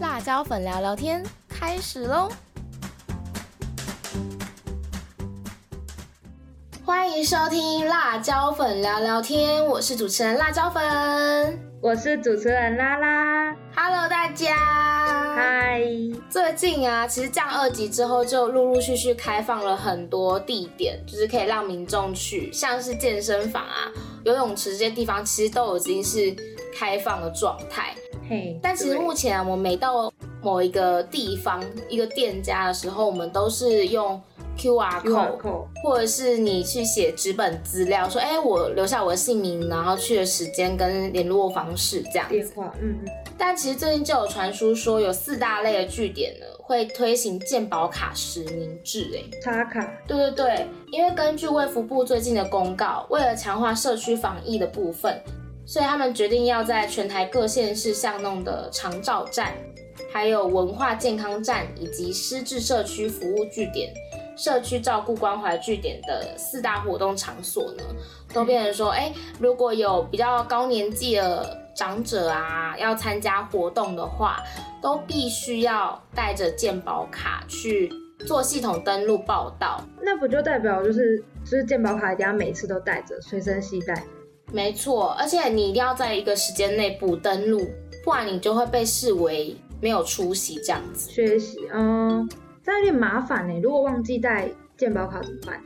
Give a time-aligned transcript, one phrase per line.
[0.00, 2.28] 辣椒粉聊聊天开始喽！
[6.84, 13.52] 欢迎收听辣椒粉聊聊天，我是主持人辣椒粉，我是主持人拉拉。
[13.74, 14.54] Hello，大家，
[15.34, 15.82] 嗨！
[16.30, 23.90] 最近啊，其实降二级之后，就陆陆续续开放了很多地点，就是可以让民众去，像是健身房啊、
[24.24, 26.34] 游泳池这些地方，其实都已经是
[26.78, 27.96] 开放的状态。
[28.28, 34.20] 嘿，但其实目前啊，我们每到某一个地方、一个店家的时候，我们都是用
[34.58, 42.34] QR code，或者是你去写纸本资料，说，哎，我留下我的姓名，然后去的时间跟联络方式这样子。
[42.34, 43.08] 电话，嗯嗯。
[43.38, 49.80] 但其实最近就有传出说，有四大类的据点呢，会推行健保卡实名制，哎，插卡。
[50.06, 55.18] 对对对，因为根据卫福部最近的公告，为了强化社区防疫的部分。
[55.68, 59.52] 所以他们决定要在全台各县市巷弄的长照站、
[60.10, 63.92] 还有文化健康站以及失智社区服务据点、
[64.34, 67.84] 社区照顾关怀据点的四大活动场所呢，
[68.32, 74.42] 都变成说，哎，如果有比较高年纪的长者啊，要参加活动的话，
[74.80, 77.92] 都必须要带着健保卡去
[78.26, 79.84] 做系统登录报到。
[80.00, 84.02] 那不就代表就是，就是健保卡一定要每次都带着，随身携带？
[84.52, 87.68] 没错，而且你一定要在一个时间内补登录，
[88.04, 91.10] 不然你就会被视为没有出席这样子。
[91.10, 92.28] 缺席，嗯，
[92.64, 93.60] 这有点麻烦呢。
[93.62, 95.60] 如果忘记带健保卡怎么办？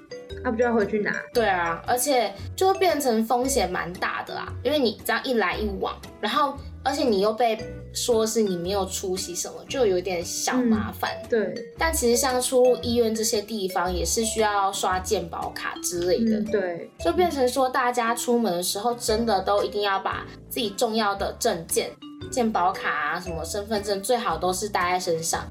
[0.45, 1.15] 那不就要回去拿？
[1.33, 7.59] 对啊，而且就会变成风险蛮大的啦，因为你这样一来一往，然后而且你又被。
[7.95, 11.11] 说是你没有出席什么，就有点小麻烦。
[11.29, 16.41] 对，但其实像出入医院这些地方，也是需要刷健保卡之类的。
[16.51, 21.91] 对，就变成说大家出门的时候，真的都一定要把自己重要的证件、
[22.31, 25.47] 健保卡啊、什么身份证，最好都是带在身上，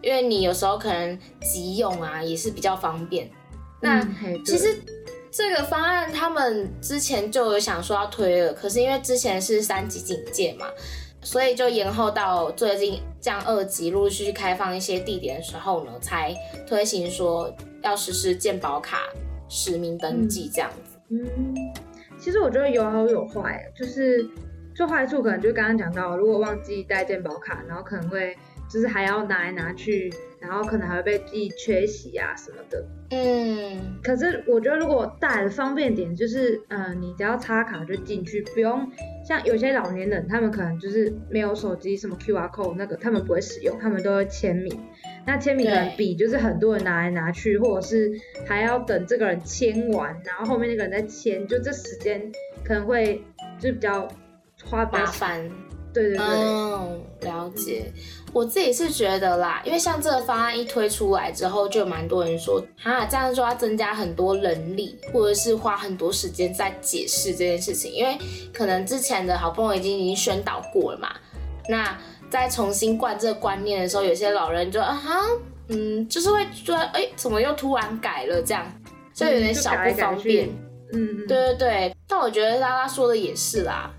[0.00, 3.28] 因为你有时候可能急用啊，也是比较方便。
[3.80, 4.00] 那
[4.46, 4.80] 其实
[5.30, 10.66] 这个方案他们之前就有想说要推了，可是因为之前是三级警戒嘛。
[11.22, 16.34] 所以就延后到最近降二级，陆陆续续开放一些地点的时候呢，才
[16.66, 19.02] 推行说要实施健保卡
[19.46, 20.98] 实名登记这样子。
[21.10, 21.54] 嗯，
[22.18, 24.26] 其实我觉得有好有坏，就是
[24.74, 28.34] 就坏处可能就刚刚讲到，如果忘记带健保卡，然后可能会
[28.70, 30.12] 就是还要拿来拿去。
[30.40, 32.82] 然后可能还会被记缺席啊什么的。
[33.10, 38.90] 嗯，可是我觉得如果带的方便点就是，嗯，你只要插卡就进去，不用
[39.22, 44.74] 像有些老年人，他们可能就是没有手机，什么 QR code 那个他们不会使用，他们都会签名。
[45.26, 48.10] 那签名可能笔就是很多人拿来拿去，或者是
[48.46, 52.32] 还要等这个人签完，然后后面那个人再签，就这时间
[52.64, 53.22] 可能会
[53.58, 54.08] 就比较
[54.64, 55.50] 花麻烦。
[55.92, 57.92] 对对对，嗯，了解。
[58.32, 68.16] 我自己是觉得啦，因为像这个方案一推出来之后，就有蛮多人说，哈，这样就要增加很多人力，或者是花很多时间在解释这件事情，因为
[68.52, 71.08] 可能之前的好不容易已经已经宣导过了嘛，
[71.68, 71.98] 那
[72.30, 75.20] 再重新灌这个观念的时候，有些老人就啊哈，
[75.66, 78.64] 嗯，就是会觉得，哎，怎么又突然改了这样，
[79.12, 80.48] 就有点小不方便。
[80.92, 83.90] 嗯，对对对，但我觉得拉拉说的也是啦。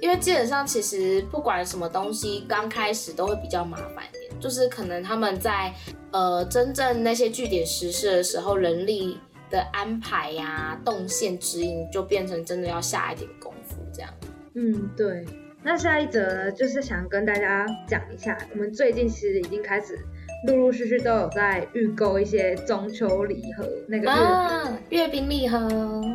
[0.00, 4.40] 因为基本上，其实不管什么东西，刚开始都会比较麻烦一点。
[4.40, 5.72] 就是可能他们在
[6.10, 9.18] 呃真正那些据点实施的时候，人力
[9.48, 14.10] 的安排呀、动线指引，就变成真的要下一点功夫这样。
[14.54, 15.24] 嗯，对。
[15.62, 19.98] 那下一则呢，就是想跟大家讲一下，我们最近其实已经开始。
[20.46, 25.68] 陆陆续续都有在预购一些中秋礼盒，那个月饼礼盒。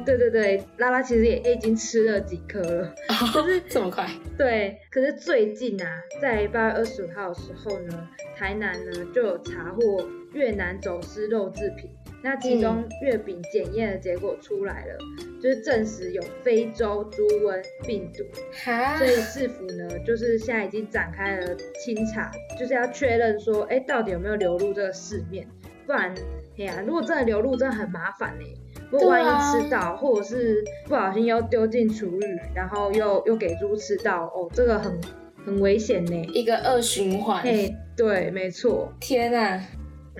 [0.06, 2.94] 对对对，拉拉其实也已经吃了几颗了，
[3.34, 4.08] 就是这么快。
[4.38, 5.88] 对，可是最近啊，
[6.22, 8.08] 在八月二十五号的时候呢，
[8.38, 11.90] 台南呢就有查获越南走私肉制品。
[12.22, 14.98] 那其中月饼检验的结果出来了，
[15.42, 18.26] 就是证实有非洲猪瘟病毒，
[18.98, 22.30] 所以市府呢就是现在已经展开了清查，
[22.60, 25.48] 就是要确认说，哎，到底有没有流入这个市面？
[25.86, 26.14] 不然，
[26.58, 28.46] 哎呀，如果真的流入，真的很麻烦呢。
[28.92, 35.00] 如果万一吃到，或者是不小心又丢进厨余，然后又又给猪吃到，哦，这个很
[35.46, 37.42] 很危险呢，一个恶循环。
[37.44, 38.92] 哎，对，没错。
[39.00, 39.64] 天啊！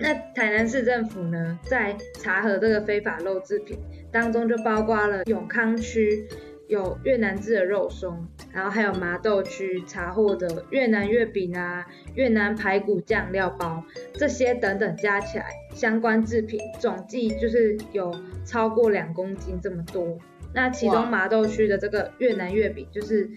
[0.00, 3.78] 那台南市政府呢，在查核这个非法肉制品
[4.10, 6.26] 当中，就包括了永康区
[6.68, 18.14] 有越南制的肉松，然后还有麻豆区查获的越南月饼啊、越南排骨酱料包这些等等，加起来相关制品总计就是有
[18.44, 20.18] 超过两公斤这么多。
[20.52, 23.28] 那其中麻豆区的这个越南月饼，就是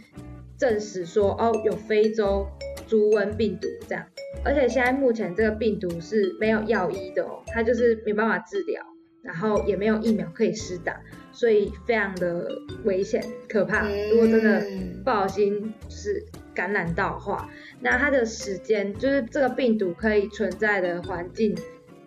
[0.64, 2.48] 证实说哦，有非洲。
[2.86, 4.06] 猪瘟病毒这样。
[4.44, 8.84] 而且现在目前这个病毒是没有药医的哦，它就是没办法治疗，
[9.24, 11.00] 然后也没有疫苗可以施打，
[11.32, 12.46] 所以非常的
[12.84, 13.88] 危险可怕。
[14.12, 14.62] 如果真的
[15.04, 16.24] 不小心就是
[16.54, 17.50] 感染到的话，
[17.80, 21.58] 那它的时间就是这个病毒可以存在的环境，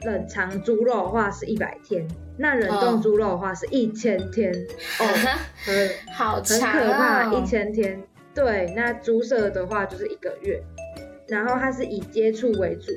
[0.02, 2.06] 冷藏猪肉的话是一百天，
[2.38, 4.52] 那冷冻猪肉的话是一千天
[5.00, 5.04] 哦，
[5.64, 8.00] 很好很可怕，哦一千天。
[8.36, 10.62] 对，那注射的话就是一个月，
[11.26, 12.92] 然后它是以接触为主，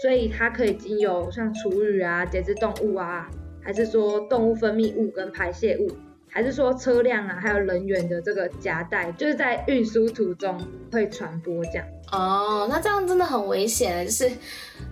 [0.00, 3.28] 所以它可以经由像厨余啊、节肢动物啊，
[3.60, 5.90] 还是说动物分泌物跟排泄物，
[6.30, 10.56] 还是说车辆啊，还有人员的这个夹带，就是在运输途中
[10.92, 11.84] 会传播这样。
[12.12, 14.30] 哦，那这样真的很危险，就是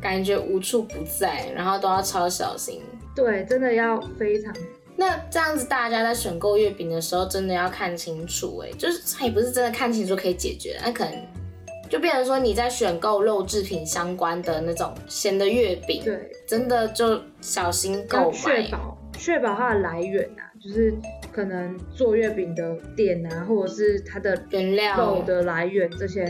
[0.01, 2.83] 感觉无处不在，然后都要超小心。
[3.15, 4.53] 对，真的要非常
[4.97, 11.15] 那这样子，大家在选购月饼的时候，真的要看清楚、哎，就是它也不是真的看清楚可以解决，那可能
[11.89, 18.37] 就变成说你在选购肉制品相关的那种咸的月饼，对，真的就小心要购买。
[18.37, 20.95] 确保确保它的来源啊，就是
[21.33, 26.25] 可能做月饼的店啊，或者是它的原料肉的来源这些，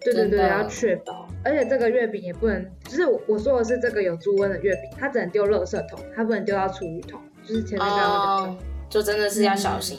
[0.00, 1.26] 对对对，要确保。
[1.44, 8.52] 而且这个月饼也不能，就是我我说的是这个有猪瘟的月饼，它只能丢垃圾桶，它不能丢到厨余桶，就是前面刚刚讲的。
[8.52, 8.56] 哦，
[8.90, 9.98] 就真的是要小心。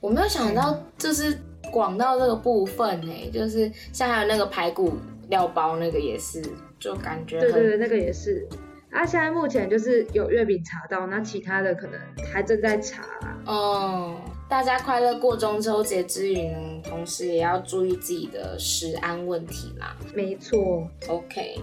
[0.00, 1.38] 我没有想到，就是
[1.70, 4.94] 广到这个部分呢、就是像还有那个排骨
[5.28, 6.42] 料包那个也是，
[6.80, 8.48] 就感觉对对，那个也是。
[8.90, 12.00] 啊，现在目前就是有月饼查到，那其他的可能
[12.32, 13.38] 还正在查啦。
[13.46, 14.16] 哦，
[14.48, 19.96] 大家快乐过中秋节之余呢，同时也要注意自己的食安问题啦。
[20.12, 21.60] 没错，OK，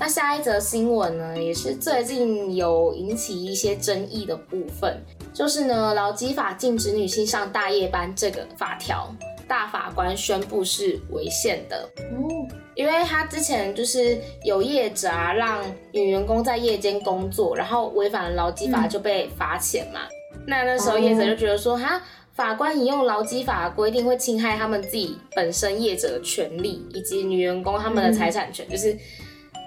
[0.00, 4.98] 那下一则新闻呢，也是最近有引起一些争议的部分，
[5.34, 9.14] 就是呢，劳基法禁止女性上大夜班这个法条，
[9.46, 11.86] 大法官宣布是违宪的。
[11.98, 15.62] 哦，因为他之前就是有业者啊，让
[15.92, 20.00] 女员工在夜间工作，然后违反了劳基法嗯就被罚钱嘛。
[20.46, 22.00] 那那时候业者就觉得说，哈，
[22.32, 28.96] 法官引用劳基法的规定会侵害他们自己本身业者的权利，以及女员工他们的财产权，就是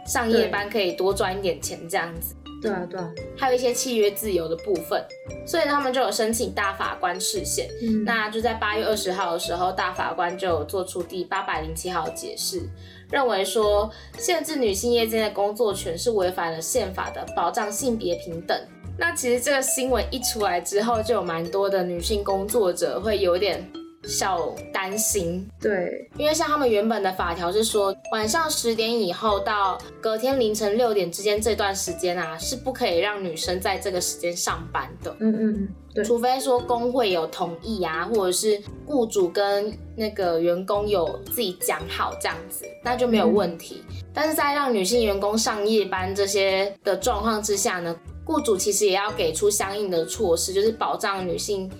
[0.06, 2.36] 上夜班可以多赚一点钱这样子。
[2.62, 5.06] 对啊对啊，还有一些契约自由的部分，
[5.46, 7.68] 所以他们就有申请大法官释宪。
[7.82, 12.62] 嗯，那就在八月二十号的时候，大法官就有做出第八百零七号解释，
[13.12, 18.58] 认为说限制女性夜间的工作权是违反了宪法的保障性别平等。
[18.98, 23.62] 那其实这个新闻一出来之后，就有蛮多的女性工作者会有点
[24.06, 35.16] 小担心，对，因为像他们原本的法条是说，晚上十点以后到隔天凌晨六点之间这段时间啊，是不可以让女生在这个时间上班的。
[35.20, 43.84] 嗯嗯嗯，对，除非说工会有同意啊，或者是雇主跟那个员工有自己讲好这样子，那就没有问题。
[44.14, 47.96] 但是在让女性员工上夜班这些的状况之下呢，
[48.26, 51.72] 雇主其实也要给出相应的措施，就是保障女性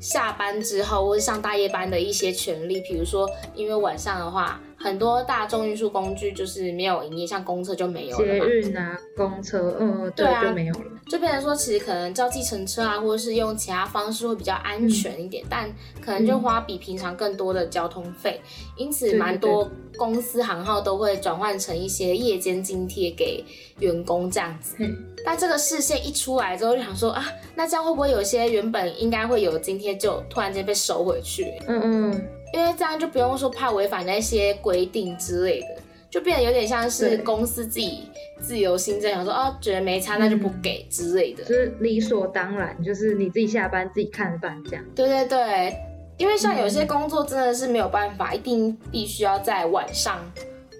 [0.00, 2.80] 下班之后或者上大夜班的一些权利。
[2.80, 8.46] 比如说，因为晚上的话，很多大众运输工具就是没有营业，像公车就没有了捷嘛。
[8.46, 10.84] 运啊，公车，嗯，嗯对，对啊就没有了。
[11.08, 15.68] 就变成说，其实可能叫计程车啊，或者是用其他方式会比较安全一点，但
[16.00, 18.40] 可能就花比平常更多的交通费，
[18.76, 23.44] 因此蛮多公司行号都会转换成一些夜间津贴给
[23.80, 24.76] 员工这样子。
[24.78, 24.86] 嘿
[25.24, 31.52] 但这个视线一出来之后，就想说啊，那这样会不会有些原本应该会有津贴就突然间被收回去？
[31.66, 35.76] 嗯嗯，因为这样就不用说怕违反那些规定之类的，
[36.10, 38.04] 就变得有点像是公司自己
[38.40, 41.44] 自由心政，想说哦，觉得没差那就不给之类的。
[41.44, 44.84] 就是理所当然，就是你自己下班自己看着办这样。
[44.94, 45.76] 对对对，
[46.16, 50.18] 因为像有些工作真的是没有办法，一定必须要在晚上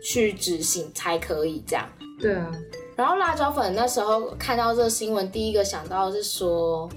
[0.02, 1.86] 去执行才可以这样。
[2.20, 2.50] 对啊，
[2.96, 6.88] 然后辣椒粉那时候看到这个新闻，第一个想到的是说，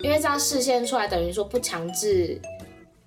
[0.00, 2.40] 因为这样视线出来，等于说不强制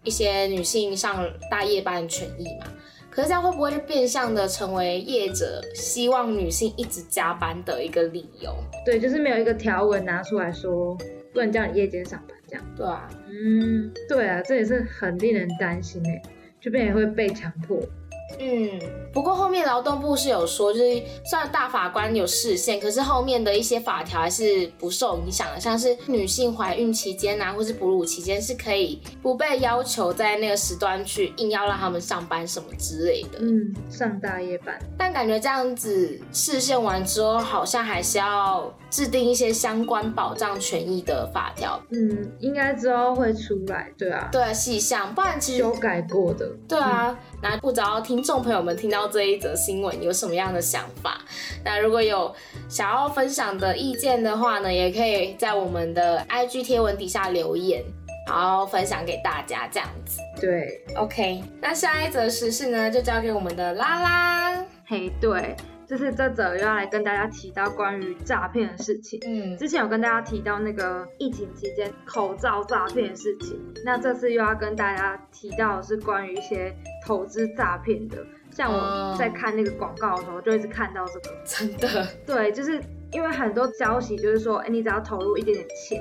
[0.09, 2.65] 一些女性上大夜班的权益嘛。
[3.11, 8.51] 可是这样会不会就变相的成为业者希望女性一直加班的一个理由？
[8.83, 10.97] 对，就是没有一个条文拿出来说
[11.31, 12.65] 不能叫你夜间上班这样。
[12.75, 16.21] 对啊，嗯，对啊，这也是很令人担心哎，
[16.59, 17.79] 就变也会被强迫。
[18.39, 18.79] 嗯，
[19.13, 33.39] 不过后面劳动部是有说，就是虽然大法官有视线，可是后面的一些法条还是不受影响的，像是女性怀孕期间啊，或是哺乳期间是可以不被要求在那个时段去硬要让他们上班什么之类的。
[33.39, 34.79] 嗯，上大夜班。
[34.97, 46.49] 但感觉这样子视线完之后，好像还是要制定一些相关保障权益的法条，嗯，应该之后会出来，对啊，对细项，不然其实修改过的。
[46.67, 51.21] 对啊，那不知道听众朋友们听到这一则新闻有什么样的想法？
[51.63, 52.33] 那如果有
[52.67, 57.83] 想要分享的意见的话呢，也可以在我们的 IG 贴文底下留言，
[58.27, 60.19] 然后分享给大家这样子。
[60.41, 64.65] 对，OK，那下一则时事呢，就交给我们的拉拉。
[64.87, 65.55] 嘿，对。
[65.89, 69.19] 就是这则又要来跟大家提到关于诈骗的事情。
[69.25, 76.71] 嗯，之前有跟大家提到那个疫情期间口罩诈骗的事情，那这次又要跟大家提到的是关于一些
[77.03, 78.23] 投资诈骗的。
[78.51, 81.35] 像我在看那个广告的时候，就一直看到这个。
[81.43, 82.07] 真的？
[82.23, 82.79] 对，就是
[83.11, 85.99] 因为很多消息就是说，哎，你只要投入一点点钱。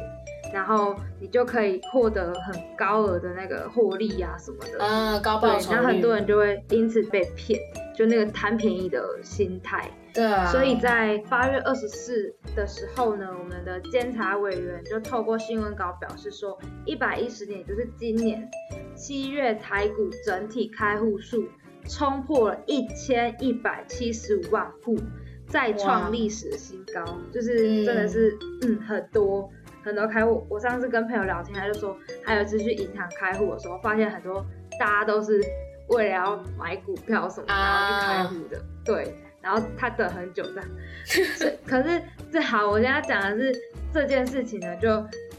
[0.52, 7.60] 然后你就可以获得很高额的那个获利啊什么的，啊，高报酬然后很多人就会因此被骗，
[7.94, 9.90] 就那个贪便宜的心态。
[10.14, 10.46] 对啊。
[10.46, 18.48] 所以在八月二十四的时候呢，我们的监察委员就透过新闻稿表示说，一百一十年，就是今年
[18.94, 21.46] 七月台股整体开户数
[21.86, 24.96] 冲破了一千一百七十五万户，
[25.46, 29.50] 再创历史新高，就是真的是嗯很多。
[29.88, 34.44] 很多开户，我上次跟朋友聊天，他就说，还有一次去银行开户的时候，发现很多
[34.78, 35.42] 大家都是
[35.88, 40.68] 为了要买股票什么，然后去开户的，对，然后他等很久这样，
[41.66, 43.58] 可 是这好，我现在讲的是
[43.94, 44.88] 这件事情呢，就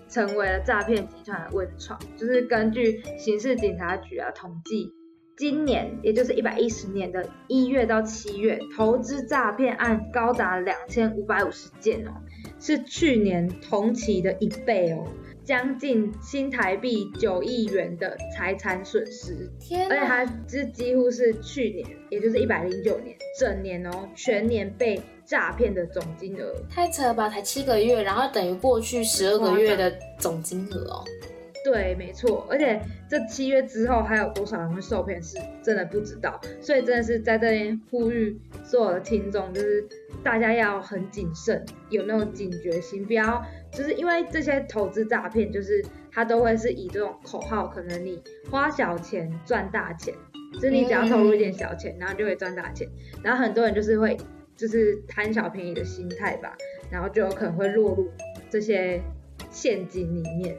[0.10, 4.92] 成为了诈骗集团的温床，就是根据刑事警察局啊统计。
[5.38, 12.12] 今年，也就是一百一十年的一月到七月，投资诈骗案高达两千五百五十件哦，
[12.60, 15.06] 是去年同期的一倍哦，
[15.44, 19.50] 将近新台币九亿元的财产损失。
[19.60, 19.88] 天！
[19.90, 26.54] 而且它是几乎是去年，也就是一百零九年整年哦，全年被诈骗的总金额。
[26.70, 27.30] 太扯了吧？
[27.30, 31.06] 才七个月，然后等于过去十二个月的总金额哦。
[31.64, 39.86] 对，没错，而且这七月之后还有多少人会受骗，是真的不知道，所以真的是在这边呼吁所有的听众，就是
[40.24, 50.14] 大家要很谨慎，有那种警觉心，不要就是因为这些投资诈骗，就是它都会是以这种口号，可能你花小钱赚大钱，
[50.54, 52.88] 就是你只要投入一点小钱，然后就会赚大钱，
[53.22, 54.16] 然后很多人就是会
[54.56, 56.56] 就是贪小便宜的心态吧，
[56.90, 58.10] 然后就有可能会落入
[58.50, 59.02] 这些。
[59.52, 60.56] 陷阱里面，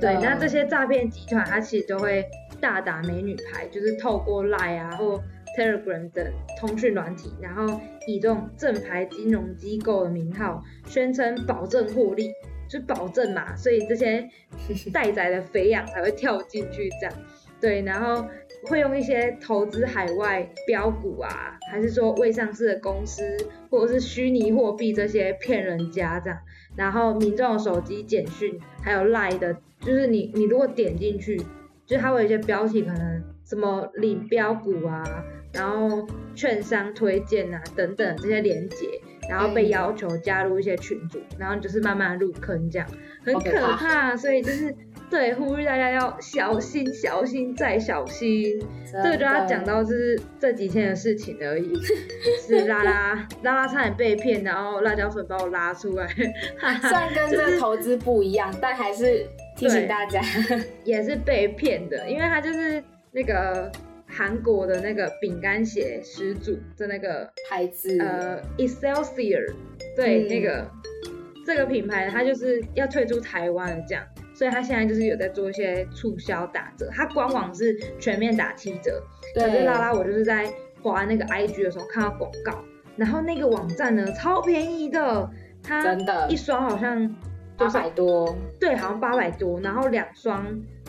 [0.00, 2.24] 对，那这些诈骗集团，它其实都会
[2.60, 5.22] 大打美女牌，就是透过 Line 啊或
[5.56, 6.26] Telegram 等
[6.58, 12.32] 通讯软体，然后以这种正牌金融机构的名号，宣称保证获利，
[12.68, 14.28] 就保证嘛，所以这些
[14.92, 17.14] 待宰的肥羊才会跳进去这样，
[17.60, 18.26] 对，然后
[18.64, 23.36] 会用一些投资海外标股啊，还是说未上市的公司，
[23.70, 26.38] 或者是虚拟货币这些骗人家这样。
[26.76, 31.40] 然后民众手机简讯，还有 Line 的，就是你你如果点进去，
[31.86, 35.04] 就它会有一些标题，可能什么领标股啊，
[35.52, 42.88] 然后券商推荐啊等等这些连接，然后被要求加入一些群组，然后就是慢慢入坑这样，
[43.24, 44.74] 很可怕，所以就是
[45.12, 48.58] 对呼吁大家要小心小心再小心。
[48.90, 51.70] 这个就要讲到就是这几天的事情而已，
[52.46, 56.06] 是拉拉拉拉差点被骗，然后辣椒粉把我拉出来。
[56.80, 60.22] 虽然跟这个投资不一样，但还是提醒大家，
[60.84, 63.70] 也是被骗的，因为他就是那个
[64.06, 69.52] 韩国的那个饼干鞋始祖的那个牌子，呃，Excelsior，
[69.94, 70.66] 对，那个
[71.46, 74.02] 这个品牌，它就是要退出台湾了，这样。
[74.42, 79.00] 所以他现在就是有在做一些促销打折，他官网是全面打七折。
[79.36, 82.58] 可是拉拉我就是在滑那个 IG 的时候看到广告，
[82.96, 85.30] 然后那个网站呢超便宜的，
[85.62, 87.14] 它真的，一双好像
[87.56, 90.44] 八百多，对，好像八百多，然后两双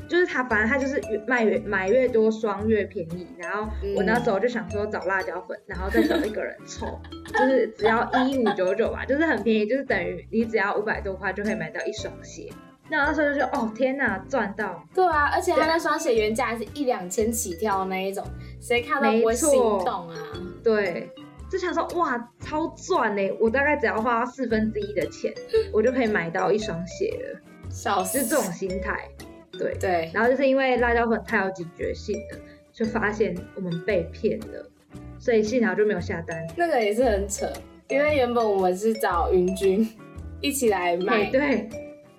[0.07, 3.27] 就是他，反正他就是越卖越买越多双越便宜。
[3.37, 6.99] 然后我那时候就想说找辣椒粉，然后再找一个人凑，
[7.37, 12.49] 就是只要一五九九吧，就是很便宜，就是等于你只要五百多块就可以买到一双鞋。
[12.89, 14.85] 那那时候就觉得哦天哪，赚到！
[14.93, 18.23] 对啊，而且他那双鞋原价是一两千起跳那一种，
[18.59, 20.17] 谁看到不会心动啊？
[20.63, 21.09] 对，
[21.49, 23.21] 就想说哇，超赚呢！
[23.39, 25.33] 我大概只要花四分之一的钱，
[25.71, 27.39] 我就可以买到一双鞋了。
[27.69, 29.09] 小是这种心态，
[29.53, 30.11] 对对。
[30.13, 32.39] 然后就是因为辣椒粉太有警觉性了，
[32.71, 34.69] 就发现我们被骗了，
[35.17, 36.45] 所以幸好就没有下单。
[36.55, 37.51] 那个也是很扯，
[37.87, 39.89] 因为原本我们是找云君
[40.41, 41.69] 一起来买，对。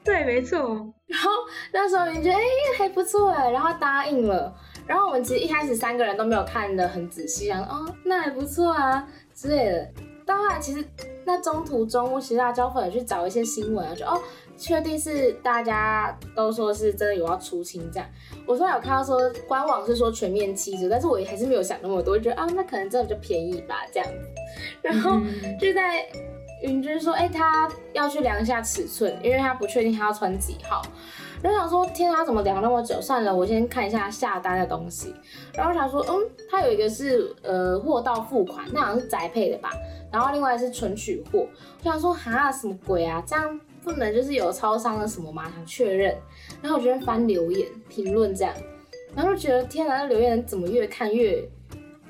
[0.04, 0.58] 对，没错。
[1.06, 1.30] 然后
[1.73, 2.42] 那时候你觉得哎
[2.78, 4.54] 还不错哎，然后答应了。
[4.87, 9.88] 然后我们其实一开始三个人都没有看的很仔细，然后哦那还不错啊之类的。
[10.26, 10.82] 到后来其实
[11.26, 14.20] 那中途中，我其实辣椒粉去找一些新闻啊，就哦
[14.56, 18.08] 确定是大家都说是真的有要出清这样。
[18.46, 24.18] 我说有看到说官网是说全面七折，但是我也还是没有想那么多，就觉得啊，那可能真的就便宜吧这样子。
[24.80, 26.06] 然后嗯就在
[26.62, 30.80] 云君说，哎、他要去量一下尺寸，因为他不确定他要穿几号。
[31.42, 32.99] 然后想说，天啊，怎么量那么久？
[33.02, 35.14] 算了，我先看一下下单的东西。
[35.52, 36.14] 然后想说，嗯，
[36.50, 39.70] 他有一个是呃货到付款，那好像是宅配的吧。
[40.11, 41.46] 然后另外是存取货。
[41.82, 43.23] 我想说，哈，什么鬼啊？
[43.26, 45.52] 这样不能就是有超商的什么吗？
[45.54, 46.16] 想确认。
[46.62, 48.54] 然后我就翻留言评论这样，
[49.14, 51.46] 然后就觉得天哪，那留言怎么越看越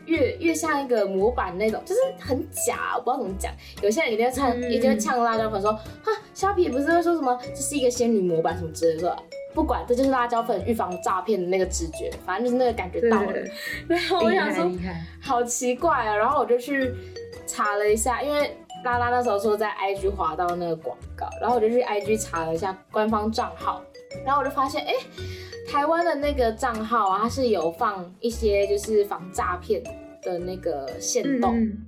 [0.07, 3.53] 越越像一个模板那种，就是很假，我不知道怎么讲。
[3.83, 9.17] 有些人一定会呛，嗯一定会呛辣椒粉说，哈，虾皮不是会说什么这是一个仙女模板什么之类的，
[9.55, 13.33] 不管，这就是辣椒粉预防诈骗的那个直觉，反正就是那个感觉到了。
[13.89, 14.71] 然后我厉想说，
[15.23, 16.17] 好奇怪啊！
[16.17, 16.93] 然后我就去
[17.47, 23.83] 查了一下，因为拉拉那时候说在 IG 滑到那个广告，然后我就去 IG 查了一下官方账号，
[24.25, 24.93] 然后我就发现，哎、
[25.67, 29.83] 台湾的那个账号啊，它是有放一些就是防诈骗
[30.23, 31.85] 的那个线动，嗯，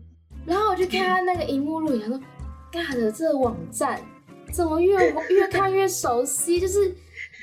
[0.47, 2.21] 然后我就看他那个荧幕录影，他说
[2.73, 4.01] ：“尬的这个网站
[4.53, 6.81] 怎么越越看越熟悉，就是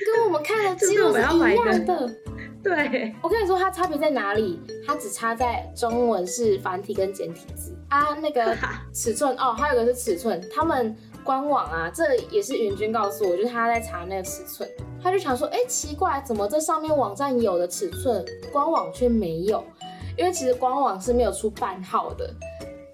[0.06, 2.16] 跟我们看的记录是一样的。
[2.64, 4.58] ”对，我跟你说，它差别在哪里？
[4.88, 8.56] 它只差在中文是繁体跟简体字啊，那个
[8.94, 14.70] 尺寸哦，还有一个是尺寸，他们官网啊，这也是云君告诉我，就是他在查那个尺寸，
[15.02, 19.64] 他就想说，哎、奇怪，怎么这上面网站有的尺寸，官网却没有？
[20.18, 22.30] 因为其实官网是没有出半号的，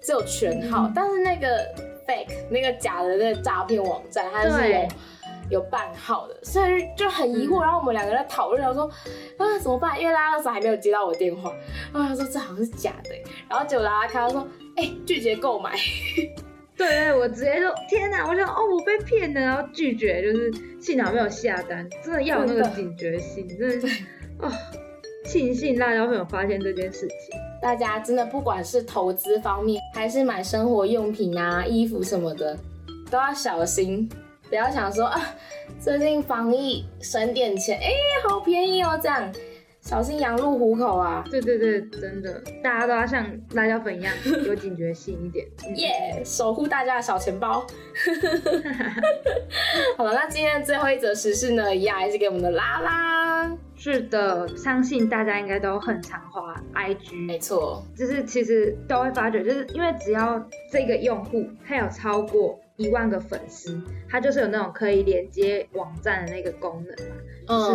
[0.00, 1.48] 只有全号，嗯但是那个
[2.06, 4.88] fake 那个假的那个诈骗网站，它是有
[5.50, 7.60] 有半号的，所以就很疑惑。
[7.60, 8.84] 嗯然后我们两个在讨论，我说
[9.36, 10.00] 啊怎么办？
[10.00, 11.52] 因为拉拉那时候还没有接到我电话，
[11.92, 14.46] 然后他说这好像是假的欸，然后结果拉拉看，他说
[14.76, 15.76] 哎、拒绝购买，
[16.80, 18.26] 对对，我直接说天哪！
[18.26, 24.02] 我想哦，我被骗了，然后拒绝，就是幸好没有下单，真的要有那个警觉心，真的是
[24.38, 24.50] 哦，
[25.26, 27.38] 庆幸辣椒粉有发现这件事情。
[27.60, 32.56] 大家真的不管是投资方面，还是买生活用品啊、衣服什么的，
[33.10, 34.08] 都要小心，
[34.48, 35.20] 不要想说啊，
[35.78, 37.90] 最近防疫省点钱，哎、
[38.26, 39.30] 好便宜哦，这样
[39.80, 41.24] 小心羊入虎口啊！
[41.30, 44.12] 对对对，真的，大家都要像辣椒粉一样
[44.46, 45.46] 有警觉性一点。
[45.66, 47.66] 嗯耶守护大家的小钱包。
[49.96, 53.50] 好了，那今天的最后一则时事呢，一样还是给我们的拉拉。
[53.74, 60.40] 是的，相信大家应该都很常滑 IG，没错，就是其实都会发觉，就是因为只要
[60.70, 67.14] 这个用户他有超过一万个粉丝，它就是有那种可以连接网站的那个功能嘛，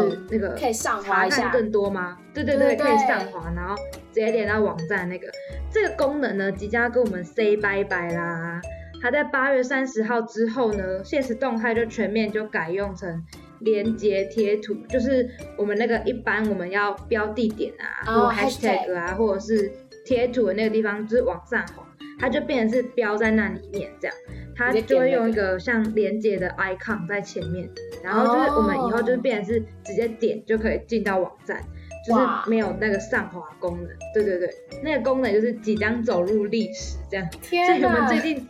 [0.01, 1.51] 是嗯，那个可以上滑一下。
[1.51, 2.17] 更多吗？
[2.33, 3.75] 对对对，可以上滑，然后
[4.11, 5.27] 直接连到网站那个。
[5.71, 8.59] 这个功能呢，即将要跟我们 say 拜拜啦。
[8.99, 13.23] 它在八月三十号之后呢，现实动态就全面就改用成
[13.59, 19.71] 连接贴图，就是我们那个一般我们要标地点啊，哦或 hashtag 啊，或者是
[20.03, 21.85] 贴图的那个地方，就是往上滑，
[22.19, 24.17] 它就变成是标在那里面这样。
[24.55, 27.69] 它就会用一个像连接的 icon 在前面，
[28.03, 31.61] 然后就是我们以后就是变成是直接点就可以进到网站，
[32.07, 33.87] 就是没有那个上滑功能。
[34.13, 34.49] 对对对，
[34.81, 37.27] 那个功能就是即将走入历史这样。
[37.31, 38.07] 所天以我们！
[38.07, 38.47] 最近，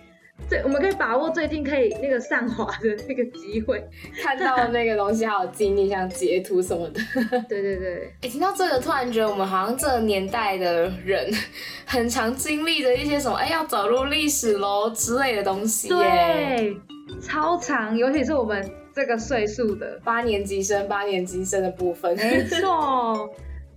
[0.47, 3.83] 最我们可以把握最近可以那个上滑的那个机会。
[4.21, 6.99] 看到那个东西，还有经历像截图什么的。
[7.49, 11.31] 对对对，哎、听到这个，突然觉得我们好像这个年代的人，
[11.85, 15.95] 很常经历的一些什么，哎、要走入历史喽之类的东西耶。
[16.57, 16.77] 对，
[17.21, 22.15] 超长，尤其是我们这个岁数的，八年级生，八年级生的部分。
[22.17, 23.27] 没错，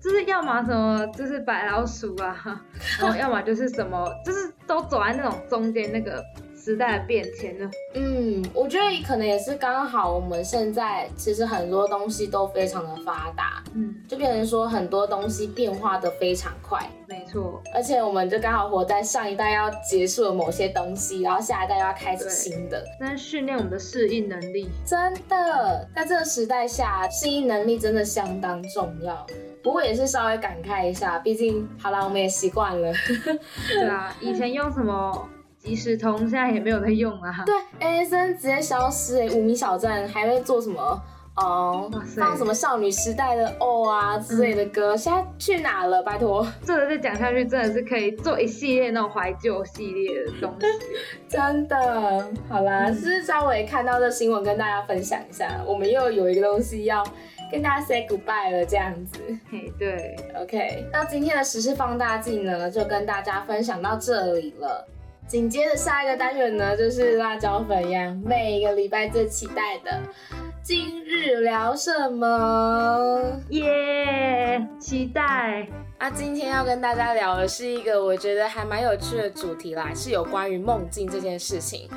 [0.03, 2.63] 就是要么什么就是白老鼠啊，
[3.01, 6.23] 然后要么就是什么，就是都走在那种中间那个
[6.69, 7.71] 时代的变迁呢。
[7.95, 22.85] 嗯，我觉得可能也是刚好我们现在其实很多东西都非常的发达，嗯，就变成说很多东西变化的非常快，没错，而且我们就刚好活在上一代要结束了某些东西，然后下一代又要开始新的。
[23.01, 24.69] 那是训练我们的适应能力。
[24.85, 29.27] 真的，在这个时代下，适应能力真的相当重要。
[29.63, 32.93] 不过也是稍微感慨一下，毕竟好啦，我们也习惯了。
[33.73, 35.29] 对啊，以前用什么
[35.69, 37.45] 即时通，现在也没有在用啊。
[37.45, 41.03] 对，ASN 直接消失哎、五米小站还会做什么？
[41.37, 46.03] 哦、放什么少女时代的哦啊之类的歌，现在去哪了？
[46.03, 50.67] 拜托，这个再讲下去，真的是可以做一系列那种怀旧系列的东西。
[51.29, 57.05] 真的，好啦，嗯只是稍微看到这新闻跟大家分享一下，我们又有一个东西要
[57.53, 59.21] 跟大家 say goodbye 了，这样子。
[59.49, 64.89] 嘿，对，OK，那今天的时事放大镜呢，就跟大家分享到这里了。
[65.29, 70.01] 紧接着下一个单元呢，就是辣椒粉一样，每个礼拜最期待的
[70.63, 73.21] 今日聊什么？
[73.51, 75.69] 耶，期待。
[75.99, 81.91] 那今天要跟大家聊的是一个我觉得还蛮有趣的主题啦，是有关于梦境这件事情。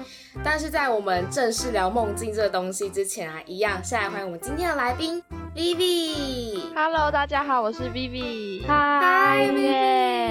[0.43, 5.23] 但是在我们正式聊梦境这个东西之前啊，一样先来欢迎我们今天的来宾
[5.55, 6.73] Vivi。
[6.75, 8.67] Hello，大家好，我是 Vivi。
[8.67, 10.30] 嗨，耶！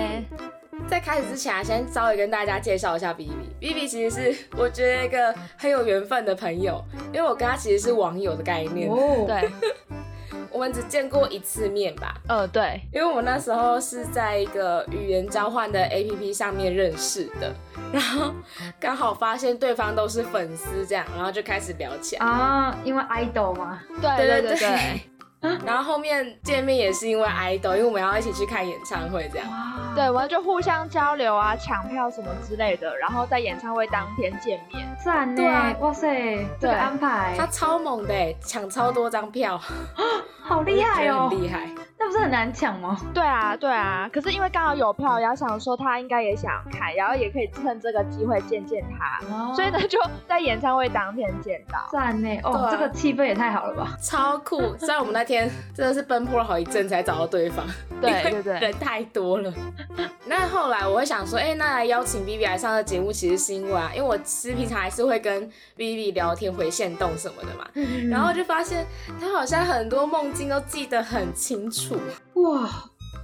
[0.91, 3.31] 在开始之前啊，先稍微跟大家介绍一下 Vivi。
[3.61, 9.49] Vivi 其实是我觉得一个很有缘分的朋友，因为我跟他其实是网友的概念，哦，对，
[10.51, 12.17] 我们只见过一次面吧。
[12.27, 17.55] 呃，对，因为我们那时候是在一个语言交换的 APP 上面认识的，
[17.93, 18.35] 然后
[18.81, 22.27] 刚好发现对方都是粉丝，这样，然后就开始聊起来。
[22.27, 24.59] 啊，因为 idol 嘛，对对对。
[24.59, 25.01] 对，
[25.65, 29.49] 然后后面见面也是因为 idol，因为我们要一起去看演唱会，这样。
[29.51, 34.87] 哇，对，我们就互相交流啊，抢票什么之类的，然后在演唱会当天见面。
[35.03, 39.59] 赞呢对啊，哇塞，这个对安排他超猛的欸，抢超多张票，
[40.45, 41.69] 好厉害哦厉害。
[41.99, 42.97] 那不是很难抢吗？
[43.15, 49.99] 对啊，对啊，可是因为刚好有票，然后想说他应该也想看，然后也可以趁这个机会见见他，哦所以呢就
[50.29, 51.79] 在演唱会当天见到。
[51.91, 53.97] 赞呢，对哦，啊这个气氛也太好了吧？
[54.03, 54.77] 超酷！
[54.79, 57.65] 虽然我们那天真的是奔波了好一阵才找到对方，
[58.01, 58.59] 对对对。
[58.59, 59.53] 人太多了。
[60.27, 68.85] 那后来我会想说，哎、那来邀请 Vivi 来上这节目，其实是因为啊，因为我其实平常还是会跟 Vivi 聊天、回线动什么的嘛，嗯然后就发现
[69.21, 71.97] 他好像很多梦境都记得很清楚，
[72.35, 72.69] 哇，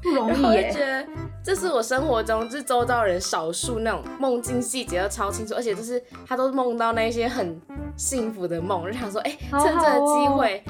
[0.03, 1.07] 不容易耶，就觉得
[1.45, 7.61] 这是我生活中就是周遭人少数那种梦境细节都超清楚，而且就是他都梦到那些很
[7.97, 10.37] 幸福的梦，我就想说，哎、趁这个机哦。
[10.39, 10.63] 会。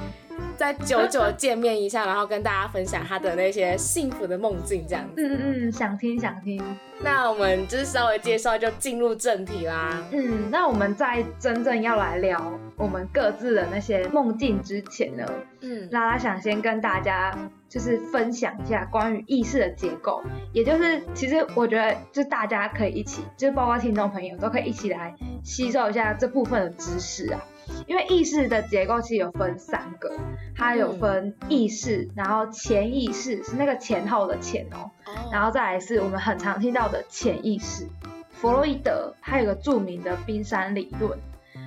[0.56, 5.12] 再久久见面一下，然后跟大家分享他的那些幸福的梦境，这样子。
[5.16, 6.62] 嗯嗯嗯，想听想听。
[7.02, 10.02] 那我们就是稍微介绍，就进入正题啦。
[10.12, 17.36] 嗯，那我们在真正要来聊我们各自的那些梦境之前呢，嗯，拉拉想先跟大家
[17.68, 20.22] 就是分享一下关于意识的结构，
[20.54, 27.44] 也就是其实我觉得就大家可以一起，就是包括听众朋友都可以一起来吸收一下这部分的知识啊。
[27.86, 30.16] 因为意识的结构其实有分三个，
[30.56, 34.90] 它有分意识，然后潜意识是那个前后的前哦，
[35.32, 37.88] 然后再来是我们很常听到的潜意识。
[38.32, 41.18] 弗洛伊德他有个著名的冰山理论，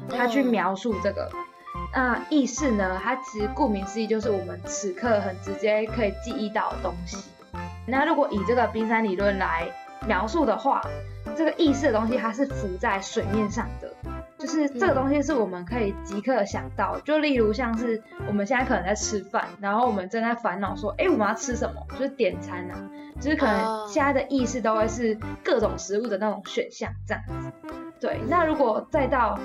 [0.09, 1.29] 他去描述这个。
[1.93, 2.99] 那意识呢？
[3.01, 7.17] 它其实顾名思义就是我们此刻很直接可以记忆到的东西。
[7.85, 9.67] 那如果以这个冰山理论来
[10.05, 10.81] 描述的话，
[11.37, 13.91] 这个意识的东西它是浮在水面上的，
[14.39, 16.99] 就是这个东西是我们可以即刻想到。
[17.01, 21.85] 就例如像是我们现在可能在吃饭，然后我们正在烦恼说，哎，我们要吃什么？
[21.91, 23.49] 就是点餐啊，就是可哦
[23.85, 27.51] 能现在的意识都会是各种食物的那种选项这样子。
[27.99, 29.37] 对，那如果再到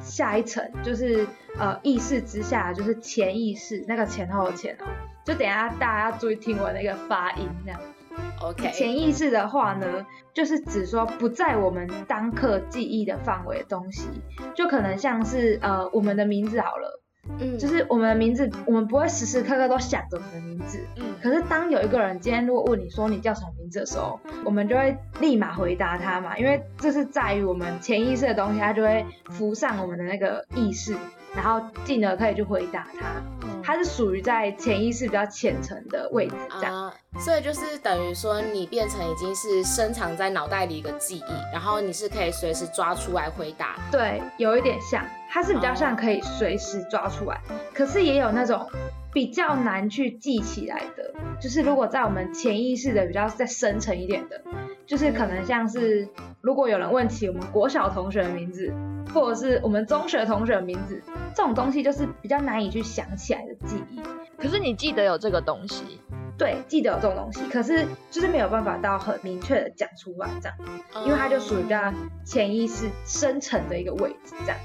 [0.00, 1.26] 下一层，就是
[1.58, 4.84] 呃意识之下，就是潜意识那个前后的前哦，
[5.24, 7.80] 就等一下大家注意听我那个发音这样。
[8.40, 14.08] OK，潜意识的话呢，就是指说不在我们当刻记忆的范围的东西，
[14.54, 17.01] 就可能像是呃我们的名字好了，
[17.40, 30.96] 嗯就是我们的名字，我们不会时时刻刻都想着我们的名字，嗯可是当有一个人今天如果问你说你叫什么名字的时候，我们就会立马回答他嘛，因为这是在于我们潜意识的东西，它就会浮上我们的那个意识，
[31.34, 33.06] 然后进而可以去回答他。
[33.42, 33.62] 嗯。
[33.64, 36.86] 它是属于在潜意识比较浅层的位置，这样。
[36.86, 43.76] 啊，所以就是等于说你变成已经是深藏在脑袋里一个记忆，然后你是可以随时抓出来回答。
[43.92, 47.40] 对，有一点像，它是比较像可以随时抓出来，
[47.72, 48.68] 可是也有那种
[49.14, 54.42] 比较难去记起来的，就是如果在我们潜意识的比较再深层一点的，
[54.84, 56.06] 就是可能像是
[56.42, 58.70] 如果有人问起我们国小同学的名字，
[59.14, 61.02] 或者是我们中学同学的名字，
[61.34, 64.02] 这种东西就是比较难以去想起来的记忆。
[64.36, 65.98] 可是你记得有这个东西，
[66.36, 70.58] 对，记得有这种东西，可是就是没有办法到很明确的讲出来这样，
[71.06, 71.90] 因为它就属于比较
[72.22, 74.58] 潜意识深层的一个位置这样。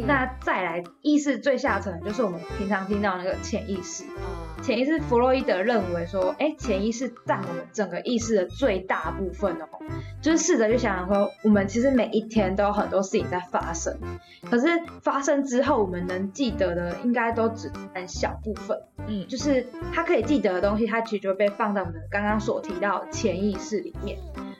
[0.00, 4.04] 嗯那再来意识最下层，就是我们平常听到那个潜意识。
[4.04, 9.66] 啊潜意识，弗洛伊德认为说，哎，潜意识占我们整个意识的最大部分哦。
[10.20, 13.98] 就是试着去想想说，我们其实每一天都有很多事情在发生，
[14.48, 14.68] 可是
[15.02, 18.80] 发生之后，我们能记得的应该都只占小部分。
[19.08, 24.16] 嗯，就是他可以记得的东西，它其实就会被放在我们刚刚所提到的潜意识里面。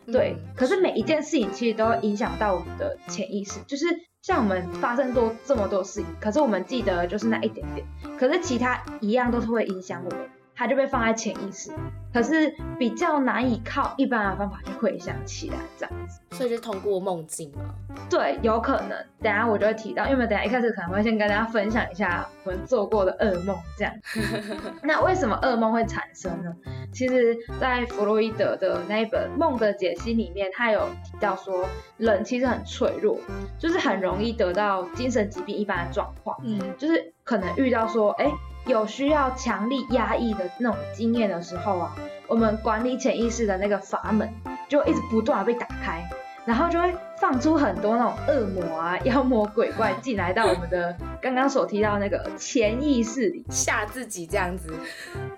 [0.07, 3.87] 对，嗯可是每一件事情其实都会影响到我们的潜意识，就是
[4.23, 7.85] 像我们发生多这么多事情，可是我们记得就是那一点点，
[8.17, 10.31] 可是其他一样都是会影响我们，
[10.63, 11.73] 它它就被放在潜意识，
[12.15, 16.21] 可是比较难以靠一般的方法去回想起来这样子。
[16.31, 17.75] 所以就通过梦境吗。
[18.09, 18.91] 对，有可能。
[19.21, 23.93] 等下我就会提到，因为等下一开始可能会先跟大家分享一下我们做过的噩梦这样。
[24.85, 26.55] 那为什么噩梦会产生呢？
[26.93, 33.19] 其实，在弗洛伊德的那一本《梦的解析》里面，他有提到说，人其实很脆弱，
[33.59, 36.39] 就是很容易得到精神疾病一般的状况。
[36.45, 38.31] 嗯，就是可能遇到说，哎，
[38.67, 41.97] 有需要强力压抑的那种经验的时候啊，
[42.29, 44.33] 我们管理潜意识的那个阀门
[44.69, 46.03] 就一直不断的被打开，
[46.45, 53.45] 然后就会放出很多那种恶魔啊、妖魔鬼怪进来到我们的 刚刚所提到那个潜意识里。
[53.51, 54.73] 吓自己这样子，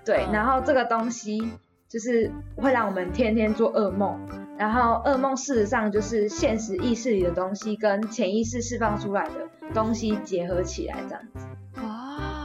[0.04, 1.50] 对，嗯然后这个东西
[1.88, 4.18] 就是会让我们天天做噩梦，
[4.58, 11.46] 然后噩梦事实上就是现实意识里的东西跟潜意识释放出来的东西结合起来这样子。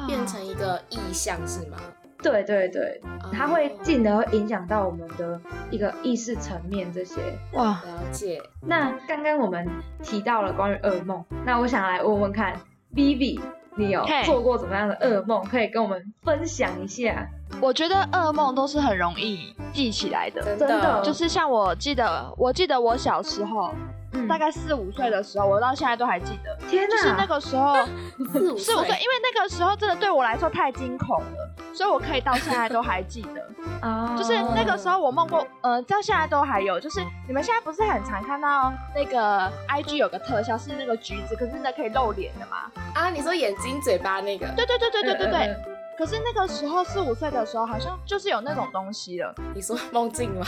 [0.10, 1.78] 哇，变成一个意象是吗？
[2.22, 5.40] 对对对，它会哦进而影响到我们的
[5.72, 7.22] 一个意识层面这些。
[7.54, 8.42] 哇，了解。
[8.62, 9.66] 那刚刚我们
[10.04, 12.60] 提到了关于噩梦，那我想来问问看
[12.94, 13.40] ，Vivi，
[13.78, 15.42] 你有做过怎么样的噩梦？
[15.46, 17.26] 可以跟我们分享一下？
[17.62, 23.74] 我觉得噩梦都是很容易记起来的，真真的就是像我记得，我记得我小时候
[24.14, 27.76] 嗯大概四五岁的时候，我到现在都还记得，天哪，就是那个时候
[28.32, 33.48] 四五岁，因为那个时候真的对我来说太惊恐了，所以我可以到现在都还记得。
[33.82, 36.80] 啊，就是那个时候我梦过，呃，到现在都还有。
[36.80, 42.72] 就是你们现在不是很常看到那个 IG 有个特效是那个橘子，可是那可以露脸的嘛？
[42.94, 45.40] 啊，你说眼睛、嘴巴那个，对对对对对对对。
[45.40, 50.46] 嗯嗯可是那个时候四五岁的时候，好像就是有那种东西了，你说梦境吗？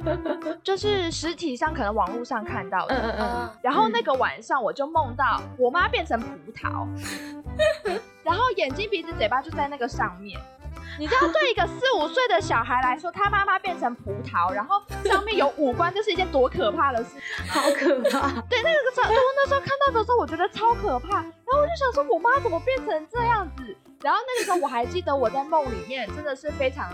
[0.64, 2.94] 就是实体上可能网络上看到的。
[2.96, 6.88] 嗯嗯然后那个晚上我就梦到我妈变成葡萄，
[8.24, 10.40] 然后眼睛、鼻子、嘴巴就在那个上面。
[10.98, 17.18] 你知道，对一个四五岁的小孩来说，他妈妈变成葡萄，然后上面有五官，这是一件多可怕的事。
[17.50, 18.30] 好可怕。
[18.48, 21.16] 对，那个时候，我那时候看到的时候，我觉得超可怕。
[21.20, 23.76] 然后我就想说，我妈怎么变成这样子？
[24.02, 26.92] 然后那个时候我还记得我在梦里面真的是非常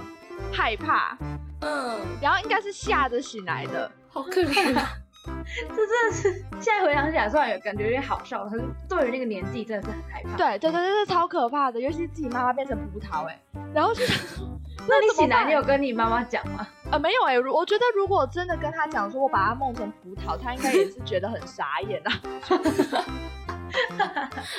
[0.53, 1.17] 害怕，
[1.61, 3.91] 嗯，然后应该是吓着醒来的。
[4.09, 4.87] 好可怜。
[5.69, 13.41] 这真的是现在回想起来，虽然有感觉有点好笑，可是对于那个年纪真的是很害怕。，对对对对，对超可怕的，尤其是自己妈妈变成葡萄哎、
[13.73, 14.49] 然后就想说，
[14.89, 16.67] 那你醒来你有跟你妈妈讲吗？
[16.91, 22.13] 呃没有哎、如我觉得如果真的跟他讲说我把他梦成葡萄，他应该也是觉得很傻眼啊。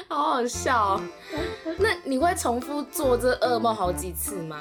[0.09, 1.01] 好好笑、哦。
[1.77, 4.57] 那你会重复做这噩梦好几次吗？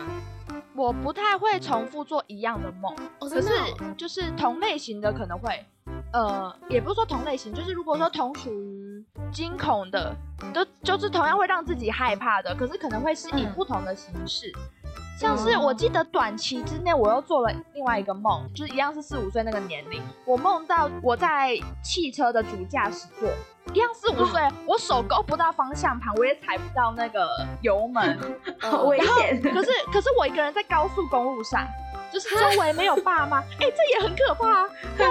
[0.74, 3.48] 我不太会重复做一样的梦，哦，可是
[3.96, 5.64] 就是同类型的可能会，
[6.12, 10.14] 呃，也不是说同类型，就是如果说同属于惊恐的，
[10.52, 14.52] 都就是同样会让自己害怕的，可是可能会是以嗯不同的形式。
[15.18, 23.28] 像是我记得短期之内，我又做了另外一个梦，就是一样是四五岁那个年龄，我梦到我在汽车的主驾驶座，
[23.72, 27.28] 一样四五岁，我手勾不到方向盘，我也踩不到那个
[27.60, 28.18] 油门，
[28.60, 29.40] 好危险。
[29.40, 31.64] 可是可是我一个人在高速公路上，
[32.12, 34.68] 就是周围没有爸妈， 哎、这也很可怕啊，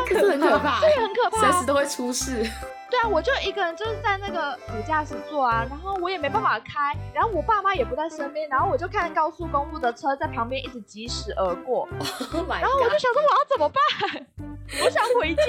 [0.08, 1.66] 可是很可怕，这也很可怕、啊随时。
[1.66, 2.46] 都会出事。
[2.92, 11.88] 对啊，我就一个人就是在那个副驾驶座啊，然后我也没办法开，然后我爸妈也不在身边，然后我就看高速公路的车在旁边一直疾驶而过，
[12.34, 14.28] Oh 然后我就想说我要怎么办？
[14.84, 15.44] 我想回家。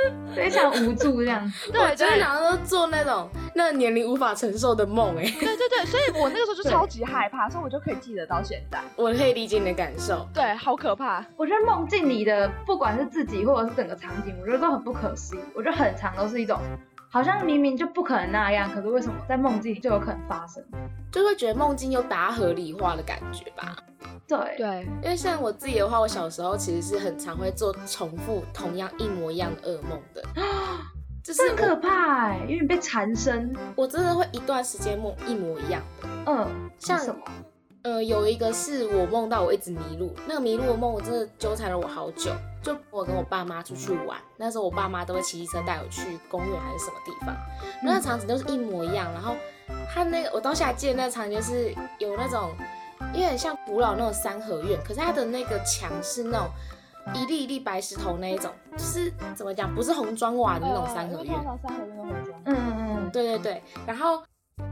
[0.34, 1.52] 非常无助这样。
[1.66, 8.78] 我对对真的想要做那种那个年龄无法承受的梦，哎，对对对，所以我那个时候就 超级害怕，所以我就可以记得到现在。
[8.96, 10.26] 我可以理解你的感受。
[10.32, 11.22] 对，好可怕。
[11.36, 15.40] 我觉得梦境里的不管是自己或者是整个场景，我觉得都很不可思议。
[15.54, 16.58] 我觉得很长都是一种，
[17.12, 20.64] 好像明明就不可能那样，可是为什么在梦境里就有可能发生？
[21.10, 23.76] 就会觉得梦境有把它合理化的感觉吧。
[24.28, 30.22] 对，对，因为像我自己的话，我小时候其实是很常会做重复同样一模一样的噩梦的，
[31.24, 33.52] 就是这很可怕哎、因为你被缠身。
[33.74, 36.08] 我真的会一段时间梦一模一样的。
[36.26, 37.20] 嗯，像什么？
[37.82, 42.30] 呃，有一个是我梦到我一直迷路，那个迷路的梦我真的纠缠了我好久。
[42.62, 47.34] 就我跟我爸妈出去玩，那时候我爸妈都会骑机车带我去公园还是什么地方，
[47.82, 49.10] 那个场景都是一模一样。
[49.12, 49.34] 然后
[49.92, 52.50] 他那个我到现在还记得那个场景就是有那种
[53.12, 56.48] 有点像古老那种三合院，可是它的那个墙是那种
[57.14, 61.34] 一粒一粒白石头那一种，就是怎么讲，不是红砖瓦的那种三合院。
[62.44, 64.22] 嗯嗯，对对对，然后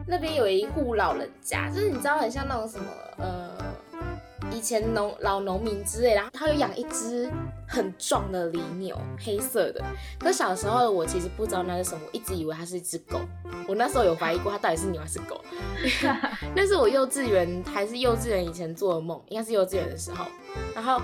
[0.06, 2.84] 那边有一户老人家，就是你知道很像那种什么
[3.16, 3.56] 呃
[4.52, 7.30] 以前农老农民之类，然后他有养一只
[7.66, 9.84] 很壮的犁牛，黑色的。
[10.18, 13.20] 可小时候的我其实不知道那是什么，我一直以为它是一只狗。
[13.66, 15.40] 我那时候有怀疑过它到底是牛还是狗。
[16.56, 20.24] 那是我幼稚园还是幼稚园以前做的梦，应该是幼稚园的时候。
[20.74, 21.00] 然后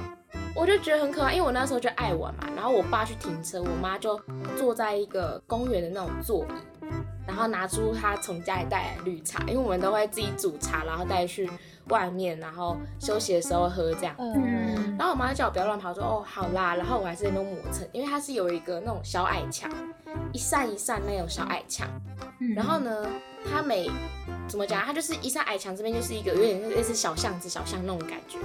[0.54, 2.48] 我就觉得很可爱，因为我那时候就爱玩嘛。
[2.56, 4.18] 然后我爸去停车，我妈就
[4.56, 6.86] 坐在一个公园的那种座椅，
[7.26, 11.48] 然后拿出她从家里带来的绿茶，因为我们都会自己煮茶，然后带去
[11.88, 14.14] 外面，然后休息的时候喝这样。
[14.18, 19.70] 嗯，然后我妈叫我不要乱跑，说哦好啦，然后我还是在那边磨蹭，因为它是有一个那种小矮墙，
[20.32, 21.88] 一扇一扇那种小矮墙。
[22.54, 23.06] 然后呢，
[23.50, 23.90] 它每
[24.48, 28.38] 怎么讲，它就是一扇矮墙这边就是一个有点类似小巷子、小巷那种感觉。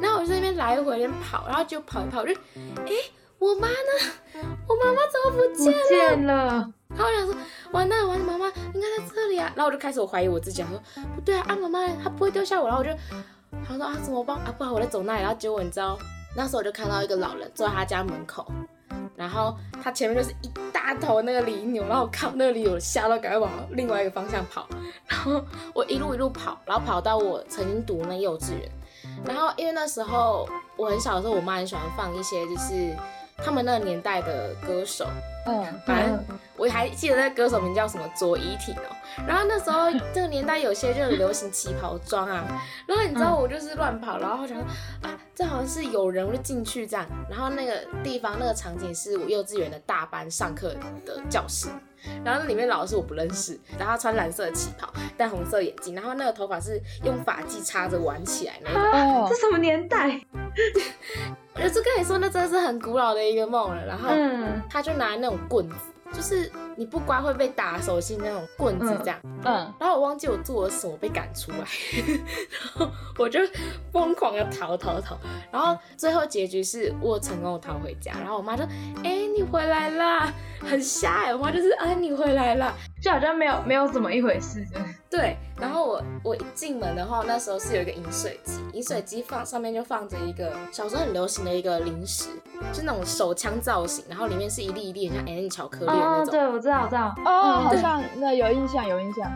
[0.00, 2.92] 然后我就在那边来回跑，然后就跑一跑，我就哎
[3.38, 4.44] 我妈呢？
[4.66, 5.88] 我妈妈怎么不不见了？
[5.88, 7.34] 见了，然后我想说，
[7.72, 9.52] 完蛋完了，妈妈应该在这里啊。
[9.54, 10.80] 然后我就开始我怀疑我自己，我说
[11.14, 12.66] 不对啊，啊妈妈她不会丢下我。
[12.66, 12.90] 然后我就，
[13.66, 14.52] 他说啊怎么办啊？
[14.58, 15.20] 不好我在走那里。
[15.20, 15.96] 然后结果你知道，
[16.36, 18.50] 那时候我就看到一个老人坐在他家门口，
[19.14, 24.68] 然后他前面就是一大头那个犁牛，然后我看那个犁牛吓到，赶快往另外一个方向跑。
[25.06, 25.40] 然后
[25.74, 28.68] 我一路一路跑，然后跑到我曾经读那幼稚园。
[29.24, 32.94] 然后因为那时候我很小的时候，我妈很喜欢放一些就是
[33.44, 35.06] 他们那个年代的歌手，
[35.46, 36.18] 嗯，反正
[36.56, 38.96] 我还记得那歌手名叫什么左依婷哦。
[39.26, 42.44] 然后那时候这个年代有些就是流行旗袍装啊，
[42.86, 44.64] 然后你知道我就是乱跑，然后想说
[45.02, 47.06] 啊，这好像是有人，我就进去这样。
[47.30, 50.74] 然后那个地方那个场景是我幼稚园的大班上课
[51.06, 51.68] 的教室，
[52.24, 58.82] 然后那里面老师我不认识，然后他穿蓝色的旗袍，戴红色眼镜，然后那个头发是用发髻插着挽起来那种。
[58.82, 60.20] 哦这，什么年代？
[61.54, 63.84] 我就跟你说，那真的是很古老的一个梦了。
[63.86, 65.74] 然后嗯他就拿那种棍子，
[66.12, 69.18] 就是你不乖会被打手心那种棍子这样。
[69.44, 71.58] 嗯，然后我忘记我做了什么被赶出来，
[72.78, 72.88] 然后
[73.18, 73.40] 我就
[73.92, 75.18] 疯狂的逃逃逃，
[75.50, 78.62] 然后最后结局是我成功的逃回家，然后我妈就，
[79.02, 84.80] 哎、你回来啦，很吓哎、我妈就是，哎、你回来啦，就好像没有没有怎么一回事的。
[85.10, 92.28] 对，然后我我一进门的话，那时候是有一个饮水机，饮水机放上面就放着一个小时候很流行的一个零食，
[92.74, 96.32] 就那种手枪造型，然后里面是一粒一粒很像 N 巧克力的那哦，种。
[96.32, 97.14] 对，我知道，我知道。
[97.24, 99.30] 哦，嗯好像那有印象，有印象。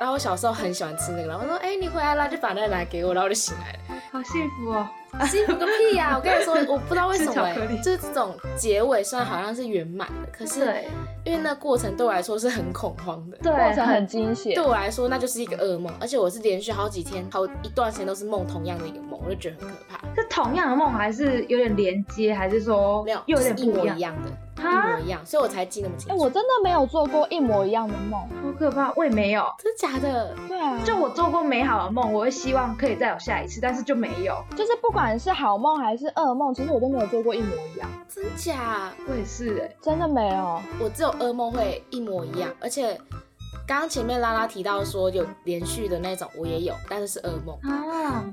[0.00, 3.78] 然后我小时候很喜欢吃那个，然后我说，哎、你回来啦，就把那个拿给我，然后我就醒来了。
[4.12, 4.86] 好幸福哦！
[5.26, 10.86] 幸福个屁呀、 我跟你说，我不知道为什么、就是这种结尾虽然好像是圆满的，可是对
[11.24, 13.36] 因为那过程对我来说是很恐慌的。
[13.42, 14.64] 对，过程很惊险对。
[14.64, 19.98] 我来说，那就是一个噩梦，而且我是连续好几天、好一段时间都是梦同样的一个梦，我就觉得很可怕。
[20.14, 23.96] 是同样的梦，还是有点连接，还是说没有，又有就是一模点不一样？
[23.98, 26.22] 一样的，一啊模一样，所以我才记那么清楚哎、楚。
[26.24, 28.20] 我真的没有做过一模一样的梦。
[28.20, 28.92] 好可怕！
[28.96, 29.44] 我也没有。
[29.58, 30.34] 真假的？
[30.48, 34.36] 对啊，就我做过美好的梦，我会希望可以再有下一次，但是就没有。
[34.56, 38.92] 就是不管是好梦还是噩梦，其实我都没有做过一模一样，真假？
[39.08, 40.60] 我也是哎、真的没有。
[40.80, 43.00] 我只有噩梦会一模一样，而且
[43.64, 47.56] 刚刚前面拉拉提到说有连续的那种，我也有，但是是噩梦。
[47.62, 48.24] 啊。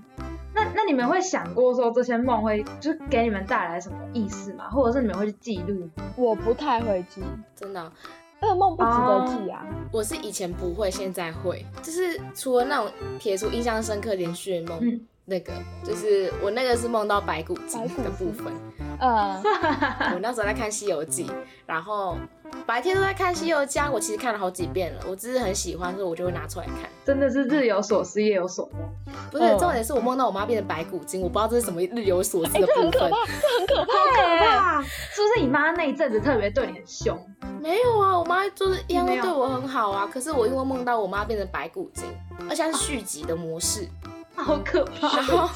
[0.58, 4.70] 那那你们会想过说这些梦会就是给你们带来什么意思吗？
[4.70, 5.90] 或者是你们会去记录？
[6.16, 7.22] 我不太会记，
[7.54, 7.92] 真的哦、
[8.40, 9.66] 噩梦不值得记啊。
[9.92, 15.52] 我是以前不会，现在会，就是除了那种撇除印象深刻连续的梦，嗯那个
[15.84, 18.54] 就是我那个是梦到白骨精的部分。
[19.00, 19.42] 嗯，
[20.14, 21.26] 我那时候在看《西游记》，
[21.66, 22.18] 然后
[22.66, 26.76] 白天都在看《西游记》啊，我其实看了好几遍了，我只是很喜欢，所以我就会拿出来看。
[27.04, 29.16] 真的是日有所思，夜有所梦。
[29.32, 32.92] 不是，嗯重点是我梦到我妈变成白骨精，我不知道这是什么日有所思哎、的部分。
[32.92, 33.94] 这很可怕，这很可怕。
[34.16, 34.82] 可怕！
[35.12, 37.20] 是不是你妈那一阵子特别对你很凶？
[37.62, 40.08] 没有啊，我妈就是一样都对我很好啊。
[40.12, 42.06] 可是我因为梦到我妈变成白骨精，
[42.50, 43.88] 而且它是续集的模式，
[44.44, 45.18] 好可怕！
[45.18, 45.50] 然后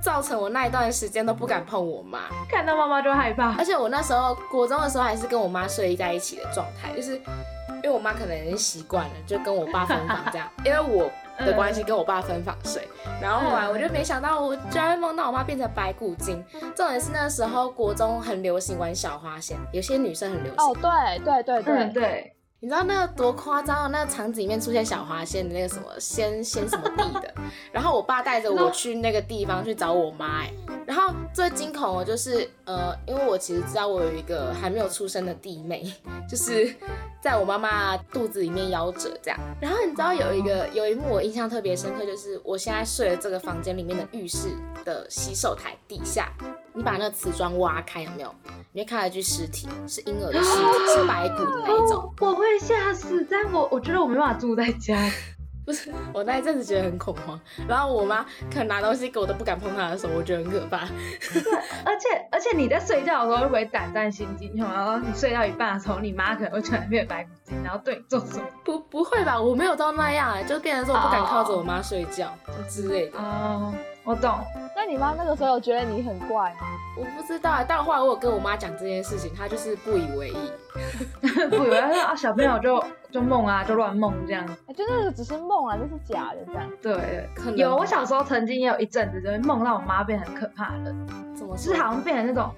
[0.00, 2.20] 造成我那一段时间都不敢碰我妈。
[2.48, 3.64] 看到妈妈就害怕而。
[3.64, 11.10] 且我那时候国中的时候还是跟我妈睡在一起的状态，就是因为我妈可能已经习惯了，就跟我爸分房这样， 因为我
[11.44, 12.86] 的关系跟我爸分房睡。
[13.20, 16.42] 然后后来我就没想到，我居然会梦到我妈变成白骨精。
[16.74, 20.64] 重点是那时候国中很流行玩小花仙，有些女生很流行。
[20.64, 23.86] 哦，对对对对，嗯，对，你知道那个多夸张啊？
[23.88, 27.34] 那个场景里面出现小花仙的那个什么仙仙什么地的，
[27.70, 30.50] 然后我爸带着我去那个地方去找我妈，哎，
[30.86, 35.84] 然后最惊恐的就是呃，因为我其实知道我有一个还没有出生的弟妹，
[36.28, 36.74] 就是
[37.20, 39.38] 在我妈妈肚子里面夭折这样。
[39.60, 44.48] 然后你知道有一个有一幕我印象特别深刻，就是我现在睡的这个房间里面的浴室
[44.82, 46.32] 的洗手台底下，
[46.76, 48.32] 你把那个瓷砖挖开有没有？
[48.72, 52.02] 你会看到一具尸体，是婴儿的尸体，是白骨的那一种。
[52.02, 54.94] 哦，我会吓死，但我我觉得我没办法住在家。
[55.64, 58.22] 不是，我那一阵子觉得很恐慌，然后我妈
[58.52, 60.86] 可能拿东西给我都不敢碰她的手，我觉得很可怕。
[61.84, 64.54] 而且而且你在睡觉的时候会胆战心惊？
[64.56, 68.44] 然后你睡到一半的时候，你妈可能会突然变白骨精，然后对你做什么？
[68.62, 69.40] 不不会吧？
[69.40, 72.32] 我没有到那样、欸，就变成说我不敢靠着我妈睡觉
[72.68, 73.18] 之类的。
[73.18, 73.74] 哦，
[74.06, 74.38] 我懂。
[74.74, 76.68] 那你妈那个时候有觉得你很怪吗？
[76.96, 80.52] 我不知道、欸，但后来我有跟我妈讲这件事情，她就是不以为意。
[81.50, 84.46] 不以为意啊，小朋友就就梦啊，就乱梦这样。
[84.66, 86.70] 哎，就那个只是梦啊，就是假的这样。
[86.80, 90.94] 对可，能有我小时候曾经也有一阵子，就是梦到我妈变很可怕的，
[91.34, 91.56] 怎么？
[91.56, 92.50] 就是好像变成那种，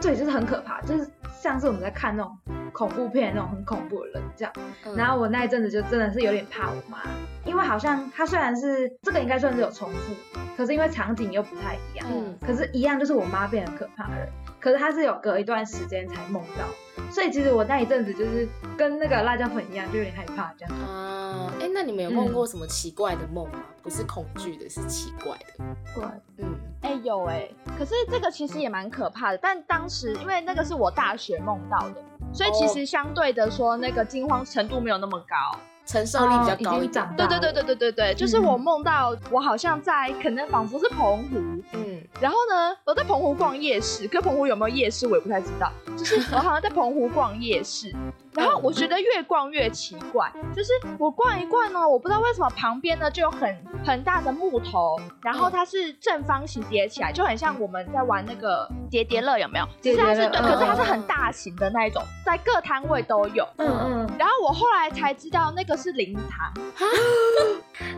[0.00, 1.08] 对，就是很可怕，就是
[1.40, 2.36] 像是我们在看那种
[2.72, 4.52] 恐怖片那种很恐怖的人这样。
[4.86, 6.98] 嗯然后我那一阵子就真的是有点怕我妈，
[7.44, 10.14] 因为好像她虽然是这个应该算是有重复，
[10.56, 14.28] 可是因为场景又不太一样，嗯可是一样就是我妈变很可怕的人，
[14.60, 16.64] 可是他是有隔一段时间才梦到，
[17.10, 18.46] 所以其实我那一阵子就是
[18.76, 20.74] 跟那个辣椒粉一样，就有点害怕这样。
[20.80, 23.60] 啊，哎、那你们有梦过什么奇怪的梦吗？
[23.82, 25.64] 不是恐惧的，是奇怪的。
[25.94, 26.46] 怪，嗯，
[26.82, 27.48] 哎、有哎、
[27.78, 29.38] 可是这个其实也蛮可怕的。
[29.38, 32.02] 但当时因为那个是我大学梦到的，
[32.32, 35.58] 所以其实相对的说，那个惊慌程度没有那么高。
[35.90, 37.14] 承受力比较高一点。
[37.16, 41.36] 对对对对对对对，就是我梦到我好像在可能仿佛是澎湖，
[41.72, 45.72] 嗯，然后呢，我在澎湖逛夜市，可澎湖有没有夜市我也不太知道。
[45.96, 47.92] 就是我好像在澎湖逛夜市，
[48.32, 59.66] 然后我觉得越逛越奇怪，就是我逛一逛呢，我不知道为什么旁边呢就有很很大的木头，然后它是正方形叠起来，就很像我们在玩那个叠叠乐，有没有？
[59.80, 63.46] 其实它是对，叠叠乐可是它是嗯很大型的那一种，在各摊位都有。
[63.56, 66.52] 嗯嗯，然后我后来才知道那个是灵堂，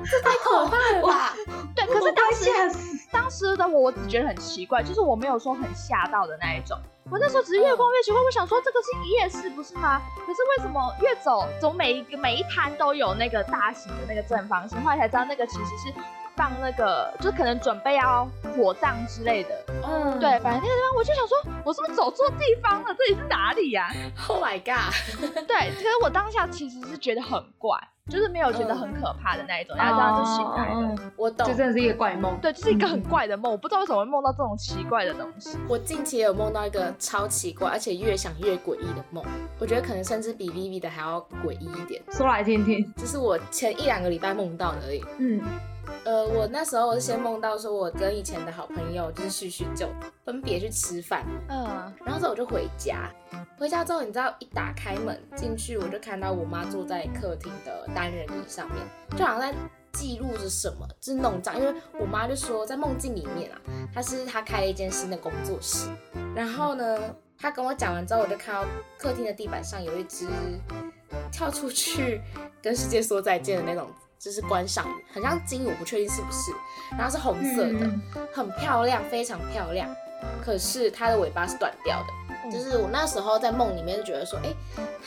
[0.08, 1.34] 这太可怕了吧？
[1.74, 2.78] 对，可是当时。
[3.12, 6.78] 当时的我，我只觉得很奇怪，就是我没有说很吓到的那一种。
[7.10, 10.00] 我那时候只是越逛越奇怪，我想说这个是夜市不是吗？
[10.26, 14.80] 可是为什么越走走每一个每一摊都有那个大型的那个正方形？
[14.82, 15.92] 后来才知道那个其实是
[16.36, 19.50] 放那个，就是可能准备要火葬之类的。
[19.84, 22.94] 嗯，对，反正那个地方我就想说，我是不是走错地方了？
[22.96, 23.90] 这里是哪里呀、
[24.28, 24.92] Oh my god！
[25.46, 27.78] 对，可是我当下其实是觉得很怪，
[28.08, 30.88] 就是没有觉得很可怕的那一种，然后这样就醒来了。
[30.88, 31.54] 哦我懂这。
[31.54, 32.36] 真的是一个怪梦。
[32.40, 35.56] 对，就是一个很怪的梦，我不知道为什么会梦到这种奇怪的东西。
[35.68, 39.24] 我近期也有梦到一个超奇怪，而且越想越诡异的梦。
[39.58, 42.02] 我觉得可能甚至比 Vivi 的还要诡异一点。
[42.10, 42.92] 说来听听。
[42.96, 45.04] 这是我前一两个礼拜梦到的而已。
[45.18, 45.40] 嗯，
[46.04, 49.88] 呃，我那时候我是先梦到说，我跟以前的好朋友就是叙叙旧，
[50.24, 53.10] 分别去吃饭，嗯，然后之后我就回家。
[53.58, 58.84] 回家之后，你知道一打开门进去，我就看到我妈坐在客厅的单人椅上面，
[59.16, 59.54] 就好像在
[59.92, 61.56] 记录着什么，就是弄脏。
[61.56, 63.60] 因为我妈就说，在梦境里面啊，
[63.94, 65.88] 她是她开了一间新的工作室，
[66.34, 66.98] 然后呢，
[67.38, 68.66] 她跟我讲完之后，我就看到
[68.98, 70.26] 客厅的地板上有一只
[71.30, 72.20] 跳出去
[72.60, 73.88] 跟世界说再见的那种。
[74.22, 76.52] 就是观赏鱼，很像金鱼，我不确定是不是，
[76.96, 78.00] 然后是红色的，嗯
[78.32, 79.92] 很漂亮，非常漂亮。
[80.40, 84.54] 可是它的尾巴是断掉的，嗯就是我那时候在梦里面就觉得说，哎、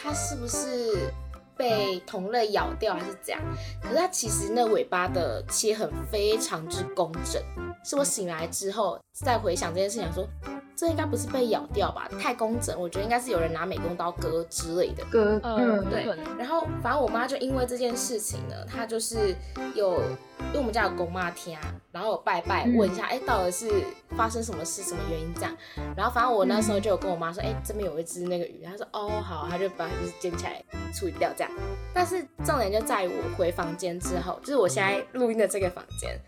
[0.03, 1.09] 它是不是
[1.55, 3.41] 被同类咬掉还是怎样？
[3.82, 7.41] 可是它其实那尾巴的切痕非常之工整，
[7.86, 10.28] 是我醒来之后再回想这件事情，想说
[10.76, 12.10] 这应该不是被咬掉吧？
[12.22, 15.04] 太工整，我觉得应该是有人拿美工刀割之类的。
[15.12, 16.06] 割，嗯，嗯，对。
[16.38, 19.36] 然后反正我妈就因为这件事情呢，她就是
[19.74, 20.02] 有，
[20.48, 21.60] 因为我们家有公妈天，
[21.92, 23.70] 然后有拜拜嗯问一下，哎、到底是
[24.16, 25.56] 发生什么事，什么原因这样。
[25.96, 30.64] 然后反正我那时候就有跟我妈说，哎、这边有一只那个鱼，她说哦好，她就把它就是捡起来
[30.94, 31.52] 处理掉这样。
[31.94, 36.20] 但是重点就在于我回房间之后，就是我现在录音的这个房间，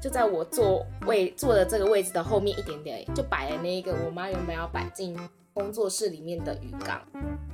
[0.00, 5.16] 就在我坐位坐的这个位置的后面一点点，就摆了那一个我妈原本要摆进
[5.54, 7.00] 工作室里面的鱼缸。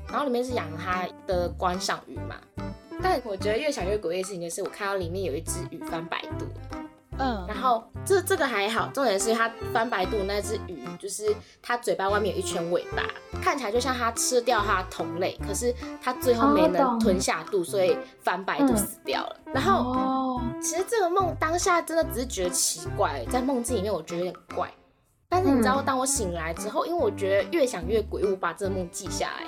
[0.09, 2.37] 然后里面是养它的观赏鱼嘛。
[3.03, 6.47] 但我觉得越想越诡异的事情就是，我看到里面有一只鱼翻白肚，
[7.19, 13.03] 嗯，然后这这个还好，重点是它翻白肚那只鱼，就是它嘴巴外面有一圈尾巴，
[13.43, 19.37] 看起来就像它吃掉它同类，可是它最后没能吞下肚，所以翻白肚嗯死掉了。
[19.47, 24.73] 然后哦，其实这个梦当下真的只是觉得奇怪，在梦境里面我觉得有点怪。
[25.33, 29.47] 但是你知道，嗯当我醒来之后，因为我觉得越想越诡异，我把这个梦记下来。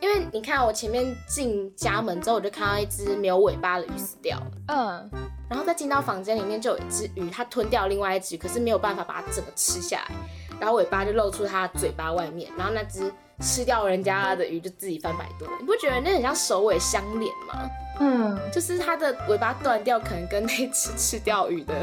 [0.00, 5.10] 因为你看，我前面进家门之后，我就看到一只没有尾巴的鱼死掉了，嗯，
[5.50, 10.14] 然后再进到房间里面，就有一只鱼，它吞掉另外一只，可是没有办法把它整个吃下来，
[10.60, 15.50] 然后尾巴就露出它的嘴巴外面，然后那只吃掉人家的鱼就自己翻白肚了。
[15.58, 17.68] 你不觉得那很像首尾相连吗？
[17.98, 21.74] 嗯，就是它的尾巴断掉，可能跟那只吃掉鱼的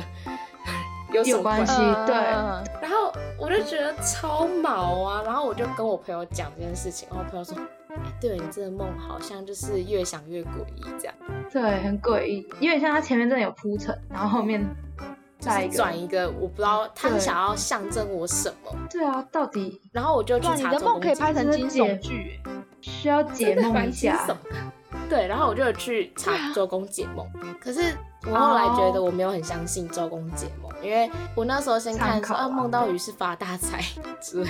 [1.16, 1.74] 有什么有关系？
[1.78, 2.16] 嗯对。
[2.16, 2.63] 嗯。
[2.82, 7.57] 然后我就觉得超毛啊，然后我就跟我朋友讲这件事情，然后我朋友说
[8.20, 11.16] 对你这个梦好像就是越想越诡异这样。
[11.51, 14.63] 对，很诡异，因为像他前面真的有铺陈，然后后面
[15.39, 15.76] 再一个。
[15.76, 22.51] 转一个，我不知道他是想要象征我什么，对啊，到底然后我就去查，你查的梦可以拍成惊悚剧欸，
[22.82, 24.28] 需要解梦一下。
[25.09, 27.27] 对，然后我就有去查周公解梦，
[27.59, 29.03] 可是我后来觉得哦。
[29.05, 33.79] 我没有很相信周公解梦，因为我那时候先看说啊梦到鱼是发大财
[34.19, 34.49] 之类，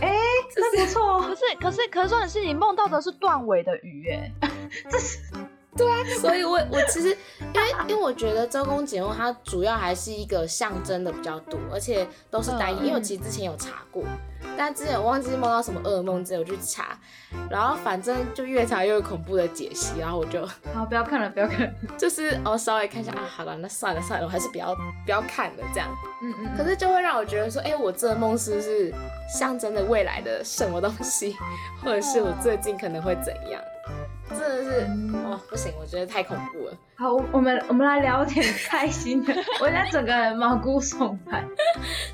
[0.00, 0.12] 哎，
[0.56, 4.32] 那不错哦，可是可是可是重点是你梦到的是断尾的鱼， 哎，
[6.20, 7.08] 所以我我其实
[7.54, 14.02] 因为因为我觉得周公解梦它主要还是一个象征的比较多，而且都是单一，嗯因为我其实之前有查过，
[14.58, 16.98] 但之前我忘记梦到什么噩梦之类，我去查，
[17.48, 20.44] 然后反正就越查越有恐怖的解析，然后我就
[20.74, 21.72] 好，不要看了，不要看了。
[21.96, 25.88] 就是哦稍微看一下啊，好了，那算了算了，我还是不要不要看了这样。
[26.22, 28.92] 嗯嗯，可是就会让我觉得说，哎、我这个梦是不是
[29.28, 31.36] 象征着未来的什么东西，
[31.82, 33.62] 或者是我最近可能会怎样？
[34.30, 34.86] 真的是
[35.26, 36.72] 哦，不行，我觉得太恐怖了。
[36.96, 39.34] 好，我我们我们来聊点开心的。
[39.60, 41.46] 我现在整个人毛骨悚然。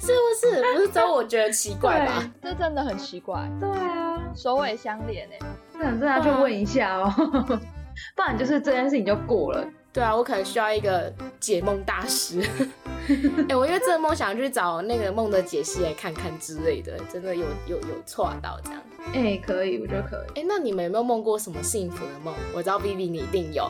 [0.01, 0.63] 是不是？
[0.75, 2.23] 不是只有我觉得奇怪吧？
[2.43, 5.39] 这真的很奇怪，对啊，首尾相连哎。
[5.73, 7.13] 这很正要去问一下哦，
[8.17, 9.67] 不然就是这件事情就过了。
[9.97, 12.39] 对啊，我可能需要一个解梦大师。
[13.49, 18.83] 哎、我因为这个梦想去找那个梦的解析来看看之类的，真的有有有错到这样。
[19.15, 20.41] 哎、可以，我觉得可以。
[20.41, 22.35] 哎、那你们有没有梦过什么幸福的梦？
[22.55, 23.67] 我知道 Vivi 你一定有，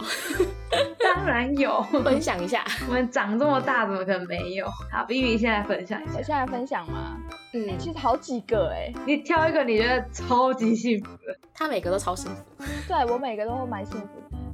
[0.98, 2.64] 当然有，分享一下。
[2.88, 4.66] 我们长这么大，怎么可能没有？
[4.90, 7.16] 好 B 现在分享一下，我现在分享吗？
[7.52, 11.36] 嗯，其实好几个哎，你挑一个你觉得超级幸福的。
[11.54, 12.64] 他每个都超幸福。
[12.88, 14.08] 对我每个都会蛮幸福。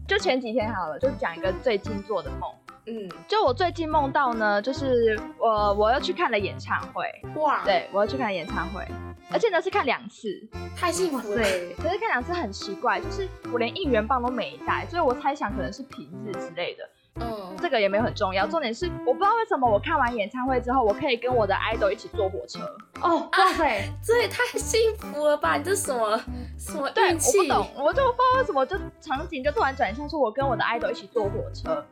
[0.06, 2.50] 就前几天好了，就讲一个最近做的梦。
[2.86, 8.84] 嗯，就我最近梦到呢，就是我我又去看了演唱会，哇，，对我又去看演唱会，
[9.30, 10.28] 而且呢是看两次。
[10.76, 11.36] 太幸福了。
[11.36, 16.88] 对，可是看两次很奇怪，就是我连应援棒都没带，所以我猜想可能是瓶子之类的。
[17.16, 22.60] 嗯，这个也没有很重要，重点是我不知道为什么我看完演唱会之后，我可以跟我的 idol 一起坐火车。
[23.00, 25.56] 哦，哇塞，这也太幸福了吧！
[25.56, 26.18] 你这什么
[26.58, 27.38] 什么对，我运气？
[27.38, 31.84] 不懂，我就不知道为什么就场景就突然转向，说我跟我的 idol 一起坐火车。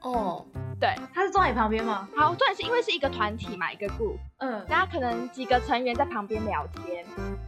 [0.00, 0.44] 哦，
[0.80, 2.08] 对，他是坐在你旁边吗？
[2.16, 7.04] 好，重点是因为是一个团体嘛，一个 group，嗯，然后可能几个成员在旁边聊天，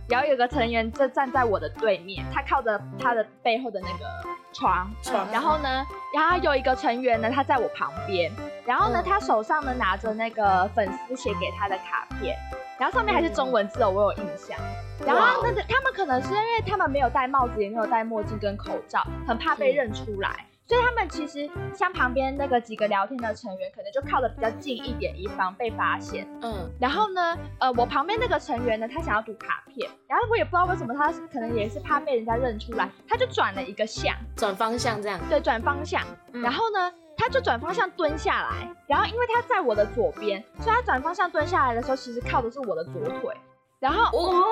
[0.09, 4.05] 然后有个成员就站在我的对面，他靠着他的背后的那个
[4.53, 5.31] 床，床。
[5.31, 8.33] 然后呢，然后有一个成员呢，他在我旁边，
[8.67, 9.05] 然后呢，嗯。
[9.09, 12.37] 他手上呢拿着那个粉丝写给他的卡片，
[12.79, 14.59] 然后上面还是中文字哦，我有印象。
[15.07, 20.47] 然后那个他们可能是因为他们没有戴帽子，也没有戴墨镜跟口罩，很怕被认出来。
[20.71, 26.25] 所以他们其实像旁边那个几个聊天的成员，可能就靠的比较近一点，以防被发现。
[26.43, 35.19] 嗯，然后呢，呃，我旁边那个成员呢，他想要读卡片，然后我也不知道为什么，他可能也是怕被人家认出来，他就转了一个向，转方向这样。
[35.29, 36.05] 对，转方向。
[36.33, 43.37] 嗯然后呢，他就转方向蹲下来，然后因为他在我的左边，所以他转方向蹲下来的时候，其实靠的是我的左腿。
[43.81, 44.45] 然后，哦，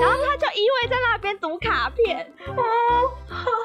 [0.00, 2.32] 然后他就依偎在那边读卡片。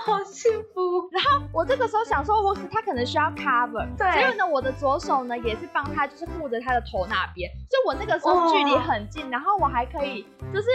[0.05, 1.07] 好幸福。
[1.11, 4.21] 然后我这个时候想说，我他可能需要 cover，对。
[4.21, 10.67] 所以呢，我的左手呢也是帮他，就是护着他的头那边，所以我那个时候距离很近，然后我还可以就是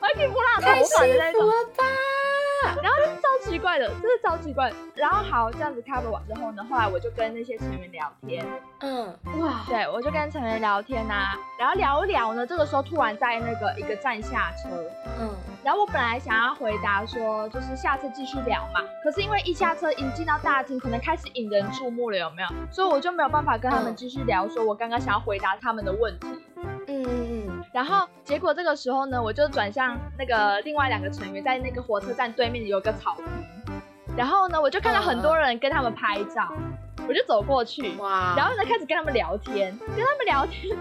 [0.00, 1.40] 我还可以摸他的头太幸发的那种！
[2.82, 4.72] 然后就是超奇怪的，真的超奇怪。
[4.96, 8.44] 然后好这样子 cover 完之后呢，后来我就跟那些成员聊天，
[8.80, 14.68] 嗯，哇，对我就跟成员聊天呐、然后聊一聊呢，这个时候突然在那个一个站下车，
[15.20, 15.30] 嗯，
[15.62, 22.48] 然后我本来想要回答说，就是下次继续聊嘛，可是因为一下车一进到大厅，可能开始引人注目了，有没有？
[22.72, 23.96] 所以我就没有办法跟他们嗯。
[23.96, 26.26] 继续聊，说我刚刚想要回答他们的问题。
[26.56, 33.24] 嗯嗯嗯然后结果这个时候呢，我就转向那个另外两个成员，在那个火车站对面有个草坪，
[34.16, 36.52] 然后呢，我就看到很多人跟他们拍照，
[37.06, 37.92] 我就走过去。
[37.96, 40.76] 嗯，，哇，然后呢开始跟他们聊天，跟他们聊天。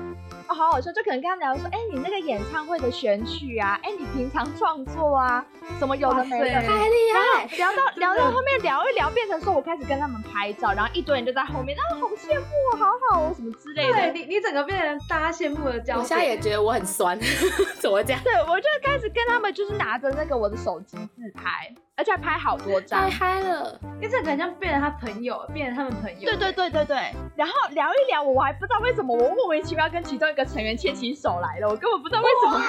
[0.50, 5.45] 哦，好好笑，就可能跟他们聊说，哎、你那个演唱会的选曲啊，哎、你平常创作啊，
[5.78, 7.45] 什么有的没的，太厉害！
[7.58, 13.93] 聊到聊到后面聊一聊，变成说我开始跟他们拍照，然后一堆人就在后面，啊，好羡慕哦，好好哦，什么之类的。
[13.93, 16.38] 对你，你整个变成大家羡慕的焦我现在也。
[16.38, 17.20] 觉得我很酸，
[17.82, 18.22] 怎么会这样？
[18.24, 23.10] 对，我就开始跟他们就是拿着那个我的手机自拍，而且还拍好多张太。
[23.10, 23.78] 嗨了！
[24.00, 26.30] 你整个很像变成他朋友，变成他们朋友。
[26.30, 32.64] 对对对对对，然后聊一聊，我还不知道为什么我莫名其妙跟其中一个成员牵起手来了，我根本不知道为什么。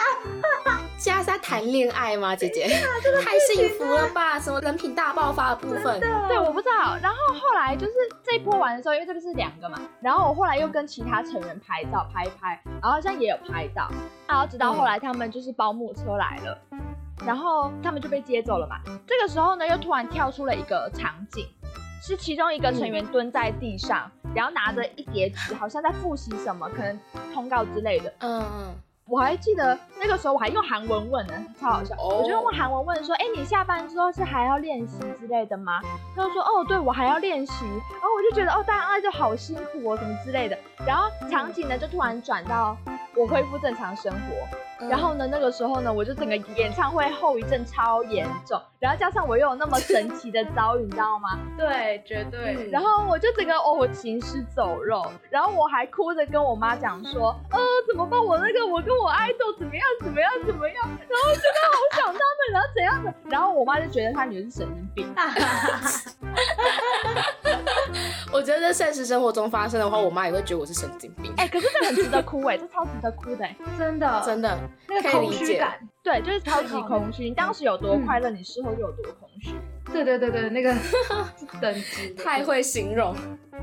[0.96, 2.66] 现在是在谈恋爱吗，姐姐？
[3.22, 4.40] 太幸福了吧！
[4.40, 6.00] 什么人品大爆发的部分？
[6.00, 6.96] 对，我不知道。
[7.00, 13.88] 然后后来就是这一波完的时候，因为这个是两个嘛，然后我后来又跟其他成员拍照拍一拍，然后好像也有拍到，
[14.26, 16.58] 然后直到后来他们就是保姆车来了，
[17.26, 18.76] 然后他们就被接走了嘛。
[19.06, 21.46] 这个时候呢，又突然跳出了一个场景，
[22.02, 26.98] 是其中一个成员蹲在地上，然后拿着一叠纸，好像在复习什么，可能
[27.34, 28.12] 通告之类的。
[28.20, 28.74] 嗯嗯，
[29.06, 31.94] 我还记得那个时候我还用韩文问呢，超好笑。
[31.96, 35.80] 哦我就用韩文问说：“哎、你下班之后是还要练习之类的吗？”
[36.14, 40.56] 他就说：“哦，对，我还要练习。”然后我就觉得哦，大家就好辛苦哦，什么之类的。
[40.86, 42.76] 然后场景呢就突然转到
[43.18, 44.18] 我恢复正常生活，
[44.80, 51.36] 嗯然后呢那个时候呢我就整个演唱会后遗症超严重，然后加上我又有那么神奇的遭遇，你知道吗？
[51.58, 52.54] 对，绝对。
[52.54, 57.58] 嗯然后我就整个哦，我行尸走肉，然后我还哭着跟我妈讲说，呃，
[57.88, 58.22] 怎么办？
[58.24, 62.20] 我那个我跟我爱豆怎么样怎么样怎么样，然后真的好想他们，
[62.52, 65.12] 然后怎样的，然后我妈就觉得她女儿是神经病。
[68.30, 71.32] 我觉得在现实生活中发生的话，我妈也会觉得我是神经病。
[71.38, 77.24] 哎、可是这很值得哭哎、这超值得哭的哎、真的，真的，那个可以理解空虚感，对，就是超级空虚。
[77.24, 79.54] 你当时有多快乐，你事后就有多空虚。
[79.92, 80.74] 对对对对，那个
[81.60, 83.14] 等级 太会形容，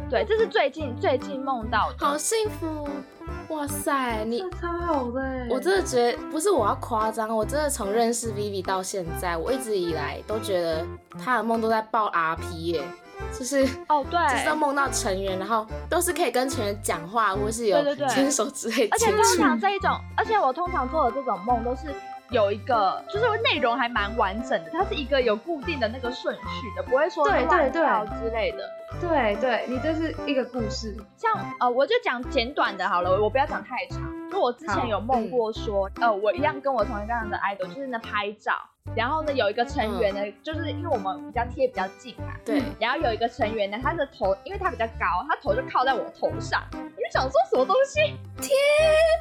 [0.09, 2.05] 对，这是最近最近梦到的。
[2.05, 2.87] 好幸福！
[3.49, 10.83] 哇塞，你超好的欸，我真的觉得不是我要夸张，我真的从认识 Vivi 到现在，我一直以来都觉得
[11.23, 12.83] 她的梦都在爆 RP 耶，
[13.37, 19.11] 就是哦，对，就是要梦到成员，然后都是可以跟成员讲话，或是有对对对牵手之类的而且。
[19.11, 21.93] 通常这一种，而且我通常做的这种梦都是
[22.29, 26.41] 有一个，就是内容还蛮完整的，它是一个有固定的那个顺序
[26.75, 28.69] 的，不会说对对对乱跳之类的。
[29.01, 34.01] 对对，你这是一个故事，像呃，我就讲简短的好了，我不要讲太长。
[34.31, 38.53] 就我之前有梦过说，呃，我一样跟我同一个样的 idol，就是那拍照，
[38.93, 48.15] 然后呢有一个成员呢，就是因为我们比较贴比较近嘛，对，然后有一个成员呢，他的头因为他比较高，他头就靠在我头上，我就想说什么东西？
[48.37, 48.51] 天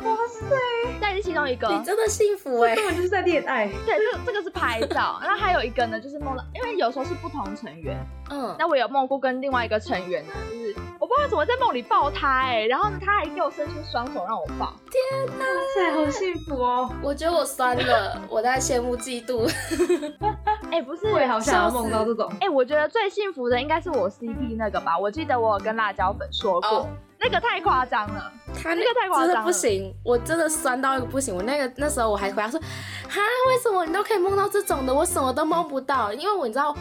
[0.09, 0.57] 哇塞，
[1.01, 2.75] 但是其中一个，你真的幸福哎！
[2.75, 7.97] 根本就是在恋爱， 对，这个这个是拍照， 那还有一个呢，就是梦到，因为有时候是不同成员，
[8.31, 19.51] 嗯，那我有梦过跟另外一个成员呢，就是我不知道怎么在梦里抱他哎、然后呢他还给我伸出双手让我抱，哇塞，好幸福哦，我觉得我酸了，我在羡慕嫉妒。
[20.71, 28.31] 哎、不是，我也好想要梦到这种，哎、我觉得最幸福的应该是我 CP 那个吧，我记得我有跟辣椒粉说过，哦那个太夸张了，
[28.63, 31.35] 他那个太夸张了真的不行，我真的酸到一个不行。
[31.35, 36.13] 我那个那时候我还回答说，哈，为什么你都可以梦到这种的，我什么都梦不到？
[36.13, 36.77] 因为我你知道，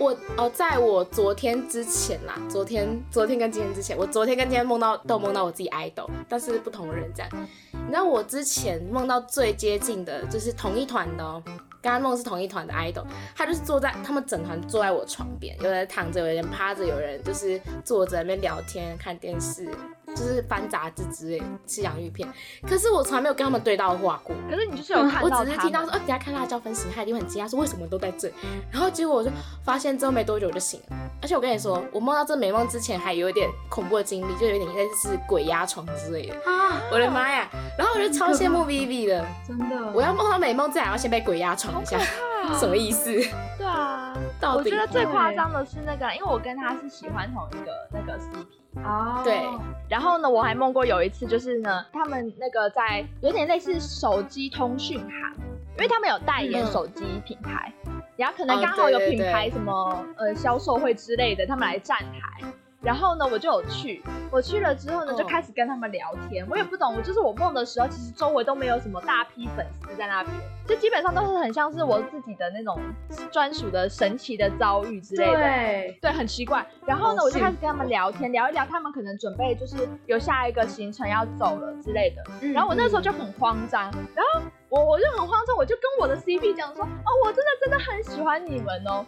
[0.00, 7.30] 我哦，在我昨天之前啦，昨天昨天跟今天之前，我昨天跟今天梦到都梦到我自己 idol，但是不同人这样。
[7.70, 11.40] 你知道我之前梦到最接近的就是同一团的哦。
[11.84, 13.04] 跟他梦是同一团的 idol，
[13.36, 19.68] 他就是坐在他们整团坐在我床边，有人躺着，有人趴着，有人就是坐着那边聊天、看电视，
[20.14, 22.28] 就是翻杂志之类，吃洋芋片。
[22.66, 28.30] 可是我从来没有跟他们对到话过，可是你就是有看我到他只是听到说，们哦，等下看辣椒分型，他一定会很惊讶，说为什么都在这。
[28.70, 29.30] 然后结果我就
[29.64, 36.34] 发现之后没多久我就醒了，而且我跟你说，我梦到这美梦之前还有一点恐怖的经历，就有点类似鬼压床之类的。
[36.44, 37.48] 啊，我的妈呀！
[37.76, 41.98] 然后我就超羡慕 Vivi 的，真的，我要梦到美梦，至少要先被鬼压床一下，
[42.58, 43.12] 什么意思？
[43.58, 44.14] 对啊，
[44.44, 48.46] 到底我觉得最夸张的是那个，因为我跟他是喜欢同一个那个 CP。
[48.84, 49.40] 哦，对
[49.88, 55.10] 然后呢，我还梦过有一次，就是呢，他们那个在有点类似手机通讯行，
[55.76, 57.72] 因为他们有代言嗯手机品牌，
[58.16, 62.46] 然后可能哦刚好有品牌对什么呃销售会之类的，他们来站台。
[62.84, 66.46] 然后呢，我就有去，我去了之后呢，嗯就开始跟他们聊天。
[66.50, 70.36] 我也不懂，我就是我梦的时候，其实周围都没有什么大批粉丝在那边，
[70.68, 72.78] 就基本上都是很像是我自己的那种
[73.32, 75.32] 专属的神奇的遭遇之类的。
[75.32, 76.64] 对，对，很奇怪。
[76.86, 82.22] 然后呢，我就开始跟他们聊天，聊一聊，他们可能准备就是有下一个行程要走了之类的。
[82.42, 84.42] 嗯然后我那时候就很慌张，然后
[84.74, 89.06] 我我就很慌张，我就跟我的 CP 讲说，哦，我真的真的很喜欢你们哦。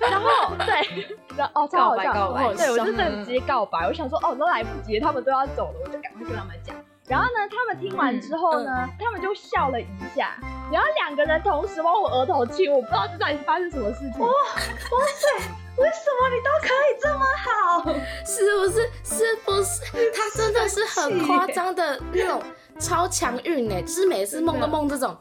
[0.00, 6.74] 然后对，然后 哦，超好笑，告白告白对我就真的嗯直接告白，我想说，哦，都来不及，他们都要走了，我就赶快跟他们讲。
[7.06, 10.36] 然后呢，他们听完之后呢，他们就笑了一下，
[10.72, 14.18] 然后两个人同时往我额头亲，我不知道这到底发生什么事情。
[14.20, 15.28] 哇哇塞
[15.76, 17.84] 为什么你都可以这么好？
[18.26, 18.90] 是不是？
[19.04, 20.10] 是不是？
[20.10, 22.42] 他真的是很夸张的那种
[22.78, 25.16] 超强运呢，就是每次梦都梦这种，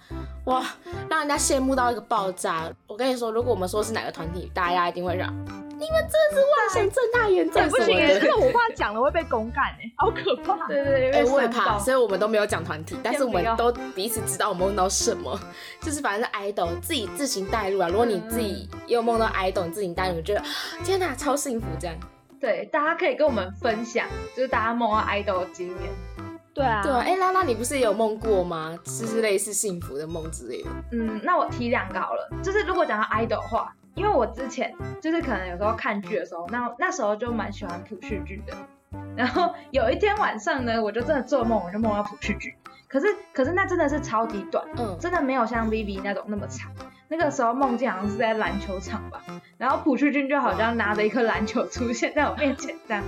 [0.45, 0.63] 哇，
[1.09, 2.71] 让人家羡慕到一个爆炸。
[2.87, 5.29] 我跟你说，如果我们说是哪个团体，大家一定会让
[5.77, 8.27] 你们真的是万神正大眼对，症什么不行哎，这。
[8.27, 10.67] 个我怕讲了会被公干哎，好可怕。
[10.67, 15.37] 对对哎、对，我也怕，所以我们都没有讲团体，但是我们都彼此知道我梦到什么，
[15.81, 17.89] 就是反正是 idol 自己自行带入啊。
[17.89, 20.41] 如果你自己也有梦到 idol，你自己带入，你觉得
[20.83, 21.95] 天哪，超幸福这样。
[22.39, 26.34] 对，大家可以跟我们分享，就是大家梦到 idol 的经验。
[26.55, 28.73] 对啊，对啊，哎、拉拉，你不是也有梦过吗？
[28.85, 30.69] 就是类似幸福的梦之类的。
[30.93, 38.53] 嗯，那我提两个好了，就是如果讲到 idol 的话，因为我之前就是可能有时候看剧的时候，那那时候就蛮喜欢朴叙俊的。
[39.17, 42.53] 然后有一天晚上呢，我就真的做梦，我就梦到朴叙俊。
[42.87, 46.71] 可是可是那真的是超级短，嗯，真的没有像 Vivi 那种那么长。
[47.07, 49.21] 那个时候梦境好像是在篮球场吧，
[49.57, 53.03] 然后朴叙俊就好像拿着一颗篮球出现在我面前这样。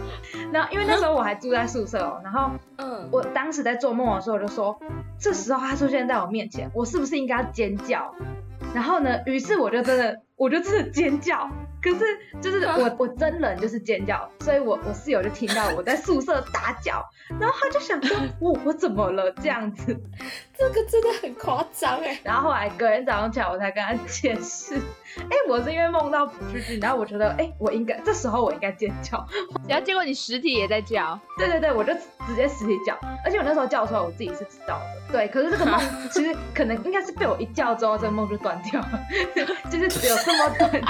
[0.52, 4.80] 然后因为那时候我还住在宿舍哦，然后嗯，我当时在做梦的时候，我就说，
[5.20, 8.14] 这时候他出现在我面前，我是不是应该要尖叫？
[8.74, 11.50] 然后呢，于是我就真的，我就真的尖叫。
[11.80, 12.00] 可是
[12.42, 17.06] 就是我 我真人就是尖叫，所以我我室友就听到我在宿舍大叫，
[17.40, 19.96] 然后他就想说， 我我怎么了这样子？
[20.58, 22.20] 这个真的很夸张哎。
[22.24, 24.76] 然后后来隔天早上起来，我才跟他解释，
[25.20, 29.24] 哎，我是因为梦到朴叙俊，然后我觉得，哎，我应该这时候我应该尖叫，
[29.70, 34.98] 然后结果你实体也在叫，对对对，我就直接实体叫，而且我那时候叫出来，我自己是知道的。
[35.12, 35.80] 对，可是这个梦
[36.12, 39.00] 其实可能应该是被我一叫之后，这个梦就断掉了，
[39.70, 40.82] 就是只有这么短暂。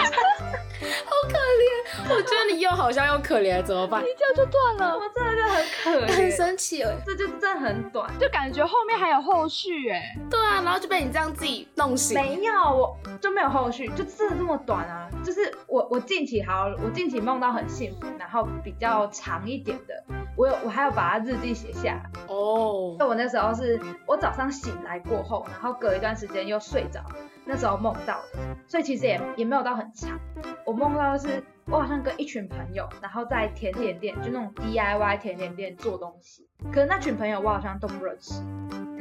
[1.05, 4.01] 好可怜，我觉得你又好笑又可怜，怎么办？
[4.01, 6.95] 一叫就断了，我真的就很可怜很怜，生气哎。
[7.05, 8.09] 这就真的很短。
[8.19, 10.15] 就感觉后面还有后续哎。
[10.29, 12.19] 对啊，然后就被你这样自己弄醒。
[12.19, 15.09] 没有，我就没有后续，就真的这么短啊！
[15.23, 20.03] 就是我我近期好，我近期梦到很幸福，然后比较长一点的，
[20.35, 22.03] 我有我还有把它日记写下来。
[22.27, 27.01] 哦，就我那时候是我早上醒来过后，然后隔一段时间又睡着，
[27.47, 30.19] 那时候梦到的，所以其实也也没有到很强。
[30.65, 38.41] 我梦到的是我好像跟一群朋友，然后在甜点店，就那种 DIY 甜点店做东西，可是那群朋友我好像都不认识。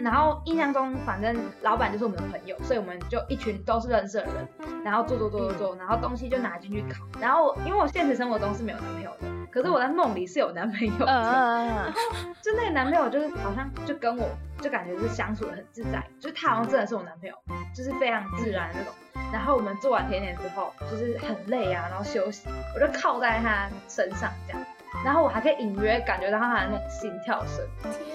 [0.02, 7.02] 然后印象中，反正老板就是我们的朋友，所以我们就一群都是认识的人，然后做做做做做，然后东西就拿进去烤。
[7.18, 11.06] 然后因为我现实生活中是没有男朋友的，可是我在梦里是有男朋友的。
[11.06, 14.28] 嗯嗯嗯， 就那个男朋友，就是好像就跟我
[14.60, 17.34] 就感觉是相处的很自在，就是他好像真的是我男朋友，
[17.74, 18.92] 就是非常自然的那种。
[19.32, 24.62] 然后我们做完甜点之后，就是很累啊，然后休息，我就靠在他身上这样，
[25.04, 27.64] 然后我还可以隐约感觉到他的那种心跳声，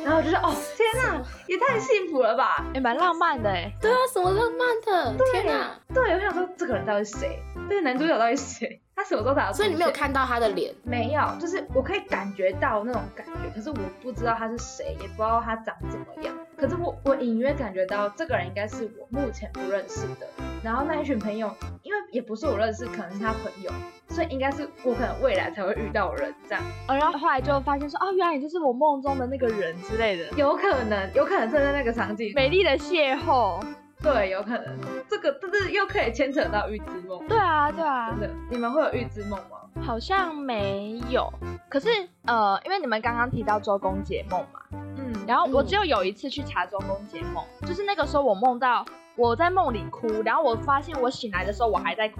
[0.03, 2.65] 然后我就说哦天哪，也太幸福了吧！
[2.73, 3.71] 也蛮浪漫的哎。
[3.79, 5.15] 对啊，什么浪漫的？
[5.31, 5.71] 天哪！
[5.93, 7.39] 对，我想说这个人到底是谁？
[7.69, 8.81] 这个男主角到底是谁？
[8.93, 10.73] 他什么时候才要所以你没有看到他的脸。
[10.83, 16.35] 没有，就是我可以感觉到那种感觉，可是我不知道他是谁，也不知道他长怎么样。
[16.57, 20.27] 可是我我隐约感觉到这个人应该是我目前不认识的。
[20.63, 21.49] 然后那一群朋友，
[21.81, 23.71] 因为也不是我认识，可能是他朋友，
[24.11, 26.63] 所以应该是我可能未来才会遇到人这样。
[26.87, 33.63] 哦，然后后来就发现说，哦，原来你就是我梦中的那个人之类的，有可能，有可能正在那个场景，美丽的邂逅。
[34.03, 37.25] 对，有可能这个，但是又可以牵扯到预知梦。
[37.27, 39.59] 对啊，对啊真，的，你们会有预知梦吗？
[39.79, 41.31] 好像没有。
[41.69, 41.87] 可是
[42.25, 44.59] 呃，因为你们刚刚提到周公解梦嘛，
[44.97, 48.83] 嗯，然后我嗯只有有一次去查周公解梦，就是那个时候我梦到
[49.21, 52.19] 我在梦里哭，然后我发现我醒来的时候我还在哭，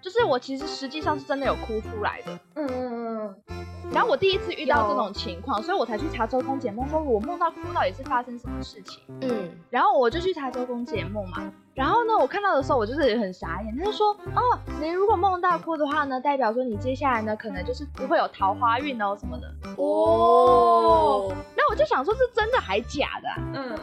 [0.00, 2.32] 就是我其实实际上是真的有哭出来的。
[2.54, 9.02] 嗯嗯嗯嗯，然后我第一次遇到这种情况，所以我才去查周公解梦，说我梦到哭到底是发生什么事情。
[9.20, 19.48] 嗯，然后我就去查周公解梦嘛，然后呢，我看到的时候我就是很傻眼，他就说，哦，你如果梦到哭的话呢，代表说你接下来呢可能就是不会有桃花运哦什么的。
[19.76, 23.78] 哦，那我就想说，是真的还假的啊、嗯，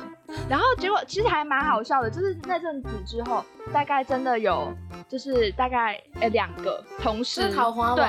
[0.49, 4.71] 然后结果其实还蛮好笑的，就是那阵子之后，大概真的有，
[5.07, 8.05] 就是大概呃两个同事是桃花吗对，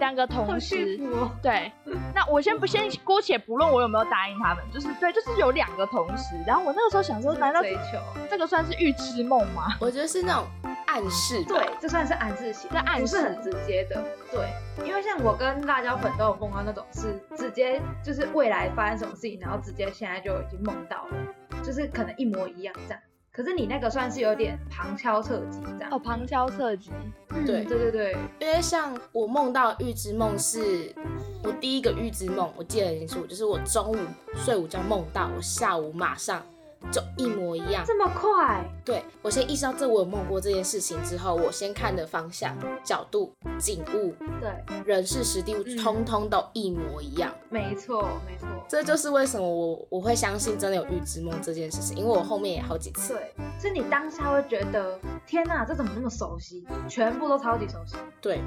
[0.00, 1.30] 两个同时哦。
[1.40, 1.70] 对。
[2.12, 6.34] 那我先不先姑且不论我有没有答应他们，就是对，就是有两个同时。
[6.44, 7.98] 然后我那个时候想说，难道追求？
[8.28, 9.66] 这个算是预知梦吗？
[9.80, 10.46] 我觉得是那种
[10.86, 11.44] 暗示。
[11.44, 14.02] 对，这算是暗示型，这暗示很直接的。
[14.32, 14.48] 对，
[14.84, 23.00] 因为像我跟辣椒粉都有梦到那种是直接就是未来发生什么事情，然后直接现在就已经梦到了，就是可能一模一样这样。
[23.40, 25.88] 可是你那个算是有点旁敲侧击这样。
[25.90, 26.90] 哦，旁敲侧击。
[27.30, 30.94] 嗯对对对对，因为像我梦到预知梦是
[31.42, 33.96] 我第一个预知梦，我记得很清楚，就是我中午
[34.36, 36.42] 睡午觉梦到，我下午马上
[36.90, 37.84] 就一模一样。
[37.86, 44.50] 这么快，对我先意识到这我有梦过这件事情之后，我先看的方向、角度、景物、对，
[44.84, 47.32] 人事、实地物，嗯通通都一模一样。
[47.48, 53.14] 没错没错，这就是为什么我我会相信真的有预知梦这件事情，因为我后面也好几次。
[53.14, 56.64] 对，所以你当下会觉得天哪，这怎么那么熟悉？
[56.88, 57.96] 全部都超级熟悉。
[58.20, 58.40] 对，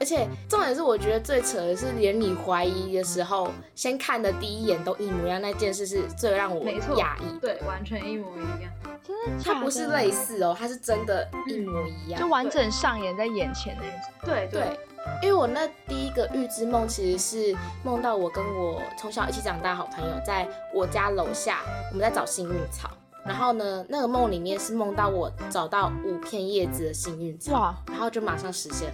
[0.00, 7.38] 而且重点是，我觉得最扯的是，连你怀疑的时候，先看的第一眼都一模一样，那件事是最让我没错讶异。
[7.40, 8.72] 对，完全一模一样。
[9.06, 9.54] 真的假的？
[9.54, 12.28] 它不是类，似哦，它是真的一模一样就。
[12.28, 14.00] 完整上演在眼前那种。
[14.24, 14.78] 对对，
[15.22, 21.60] 因为我那第一个预知梦其实是梦到我跟我从小一起长大好朋友在我家楼下，
[21.90, 22.90] 我们在找幸运草。
[23.28, 28.90] 然后呢，那个梦里面是梦到我找到五片叶子的幸运草，然后就马上实现。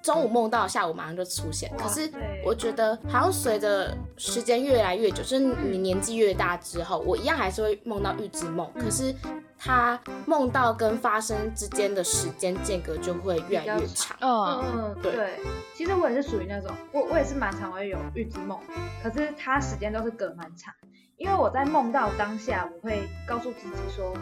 [0.00, 1.70] 中午梦到，下午马上就出现。
[1.76, 2.08] 可是
[2.44, 9.12] 我觉得好像随着时间越来越久，就是你年纪越大之后，我一样还是会梦到预知梦，可是
[9.58, 14.16] 它梦到跟发生之间的时间间隔就会越来越长。
[14.20, 15.40] 嗯，嗯，对对，
[15.74, 18.58] 其实我也是属于那种，我我也是蛮常会有预知梦，
[19.02, 20.72] 可是它时间都是隔蛮长，
[21.18, 24.14] 因为我在梦到当下，我会告诉自己说，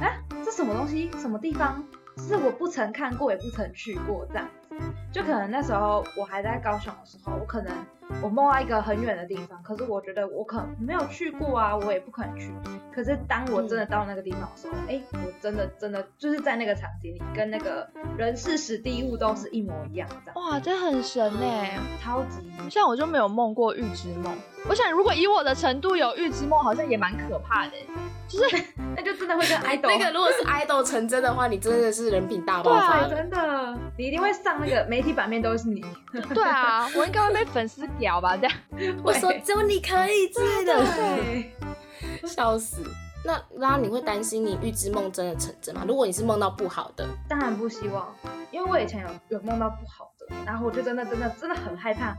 [0.00, 0.12] 啊，
[0.44, 1.82] 这什么东西，什么地方，
[2.18, 4.76] 是我不曾看过，也不曾去过这样子。
[5.10, 7.72] 就可能那时候我还在高雄的时候，我可能
[8.20, 12.52] 我梦到一个很远的地方，可是我觉得我可能没有去过啊，我也不可能去。
[12.94, 20.34] 可是当我真的到那个地方的时候，哎、我真的真的就是在那个场景里，跟那个人事时地物都是一模一样这样。
[20.50, 21.78] 哇，这很神哎。
[22.02, 24.36] 超级像我就没有梦过预知梦，
[24.68, 27.86] 我想如果以我的程度有预知梦，好像也蛮可怕的欸。
[28.96, 33.10] 那就真的会跟 idol 那个如果是 idol 成真的话，你真的是人品大爆发了。
[33.10, 35.84] 真的，你一定会上那个媒体版面都是你。
[36.32, 38.36] 对啊，我应该会被粉丝 屌吧？
[38.36, 38.52] 这样。
[39.02, 41.52] 我说只有你可以之类的，对，
[42.28, 42.82] 笑死。
[43.24, 45.84] 那拉你会担心你预知梦真的成真吗？
[45.86, 48.12] 如果你是梦到不好的，当然不希望，
[48.50, 52.16] 因为我以前有有梦到不好的，然后我就真的真的真的很害怕，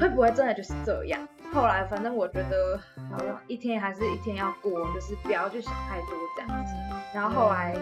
[0.00, 1.20] 会不会真的就是这样？
[1.52, 2.78] 后来反正我觉得
[3.10, 6.72] 好像一天还是一天要过，就是不要去想太多这样子。
[7.12, 7.74] 然后后来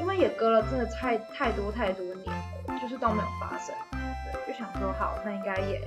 [0.00, 5.80] 因为也隔了真的太太多太多年了，就是都没有发生，对，就想说好，那应该也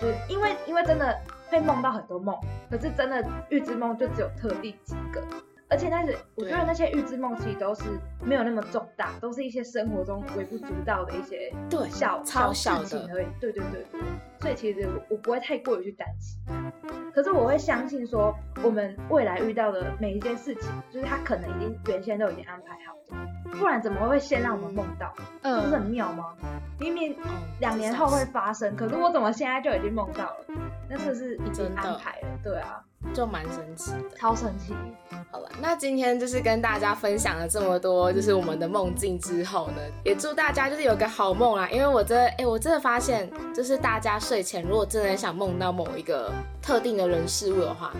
[0.00, 1.18] 就是因为因为真的
[1.48, 2.38] 会梦到很多梦，
[2.70, 5.22] 可是真的预知梦就只有特定几个。
[5.68, 7.82] 而且那是我觉得那些预知梦其实都是
[8.22, 13.26] 没有那么重大，都是一些生活中微不足道的一些对小超小事情而已。
[13.40, 14.00] 对对对对，
[14.40, 16.40] 所以其实我我不会太过于去担心。
[17.12, 25.12] 可是我会相信说，我们未来遇到的每一件事情，就是他可能已经原先都已经安排好的，不然怎么会先让我们梦到？
[25.42, 26.36] 这不是很嗯，妙吗？
[26.78, 27.26] 明明哦
[27.58, 30.36] 两年后会发生，可是我怎么现在就已经梦到了？
[30.88, 32.28] 那是不是已经安排了？
[32.44, 32.84] 对啊，
[33.14, 34.16] 就蛮神奇的。
[34.16, 34.74] 超神奇。
[35.30, 41.68] 好了，那今天就是跟大家分享了这么多，就是我们的梦境之后呢，也祝大家就是有个好梦啊。
[41.70, 46.32] 因为我真的，哎、我真的发现，就是大家睡前如果真的想梦到某一个
[46.62, 47.92] 特定的人事物的话，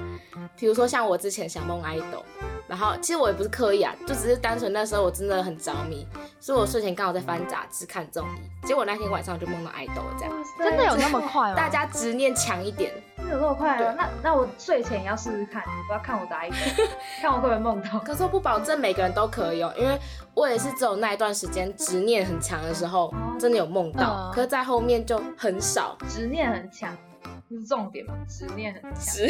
[0.56, 2.22] 比如说像我之前想梦 idol，
[2.68, 6.06] 然后其实我也不是刻意啊，就只是单纯那时候我真的很着迷，
[6.40, 10.32] 所以我睡前刚好在翻杂志看综艺，结果那天晚上就梦到 idol 了这样。
[10.58, 11.54] 真的有那么快吗？
[11.54, 13.86] 大家执念强一点，真的有那么快对？
[13.94, 16.86] 那那我睡前也要试试看，我要看我的 idol，
[17.22, 17.98] 看我会不会梦到。
[18.00, 19.98] 可是我不保证每个人都可以哦，因为
[20.34, 25.96] 我也是只有那一段时间执念很强的时候，真的有梦到，嗯可是在后面就很少。
[26.08, 27.05] 执念很强，这
[27.50, 28.14] 是重点嘛？
[28.28, 29.26] 执念很强。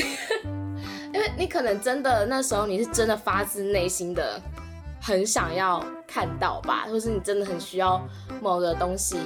[1.12, 4.40] 因为你可能真的那时候你是真的发自内心的
[5.00, 8.00] 很想要看到吧，或是你真的很需要
[8.40, 9.18] 某个东西，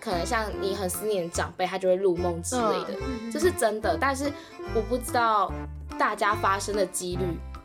[0.00, 2.94] 可能像你很思念长辈，他就会入梦之类的，
[3.32, 3.96] 这是真的。
[4.00, 4.30] 但是
[4.74, 5.52] 我不知道
[5.98, 7.24] 大家发生的几率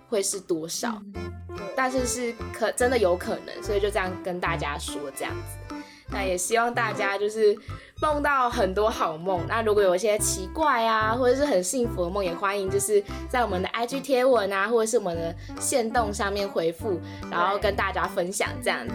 [0.10, 1.02] 会是多少。
[1.16, 1.34] 嗯
[1.76, 5.76] 但是是可真的有可能，所以就这样跟大家说这样子。
[6.10, 7.56] 那也希望大家就是
[8.00, 9.42] 梦到很多好梦。
[9.48, 17.00] 那如果有一些奇怪啊，或者是很幸福的梦，也欢迎就是在我们的 IG 贴文啊，或者是我们的线动上面回复，
[17.32, 18.94] 然后跟大家分享这样子。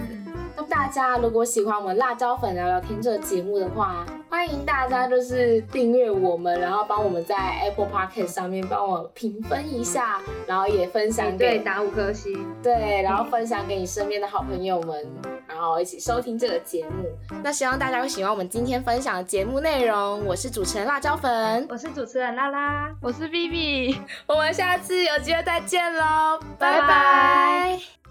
[0.56, 15.06] 那大家如果喜欢我们辣椒粉聊聊天这个节目的话，欢迎大家就是订阅我们，然后帮我们在 Apple Podcast 上面帮我评分一下，然后也分享给对打五颗星，对，然后分享给你身边的好朋友们，
[15.46, 17.06] 然后一起收听这个节目。
[17.42, 20.24] 那希望大家会喜欢我们今天分享的节目内容。
[20.26, 22.90] 我是主持人辣椒粉，我是主持人拉拉。
[23.00, 23.98] 我是 B B。
[24.26, 28.01] 我们下次有机会再见喽，拜拜拜拜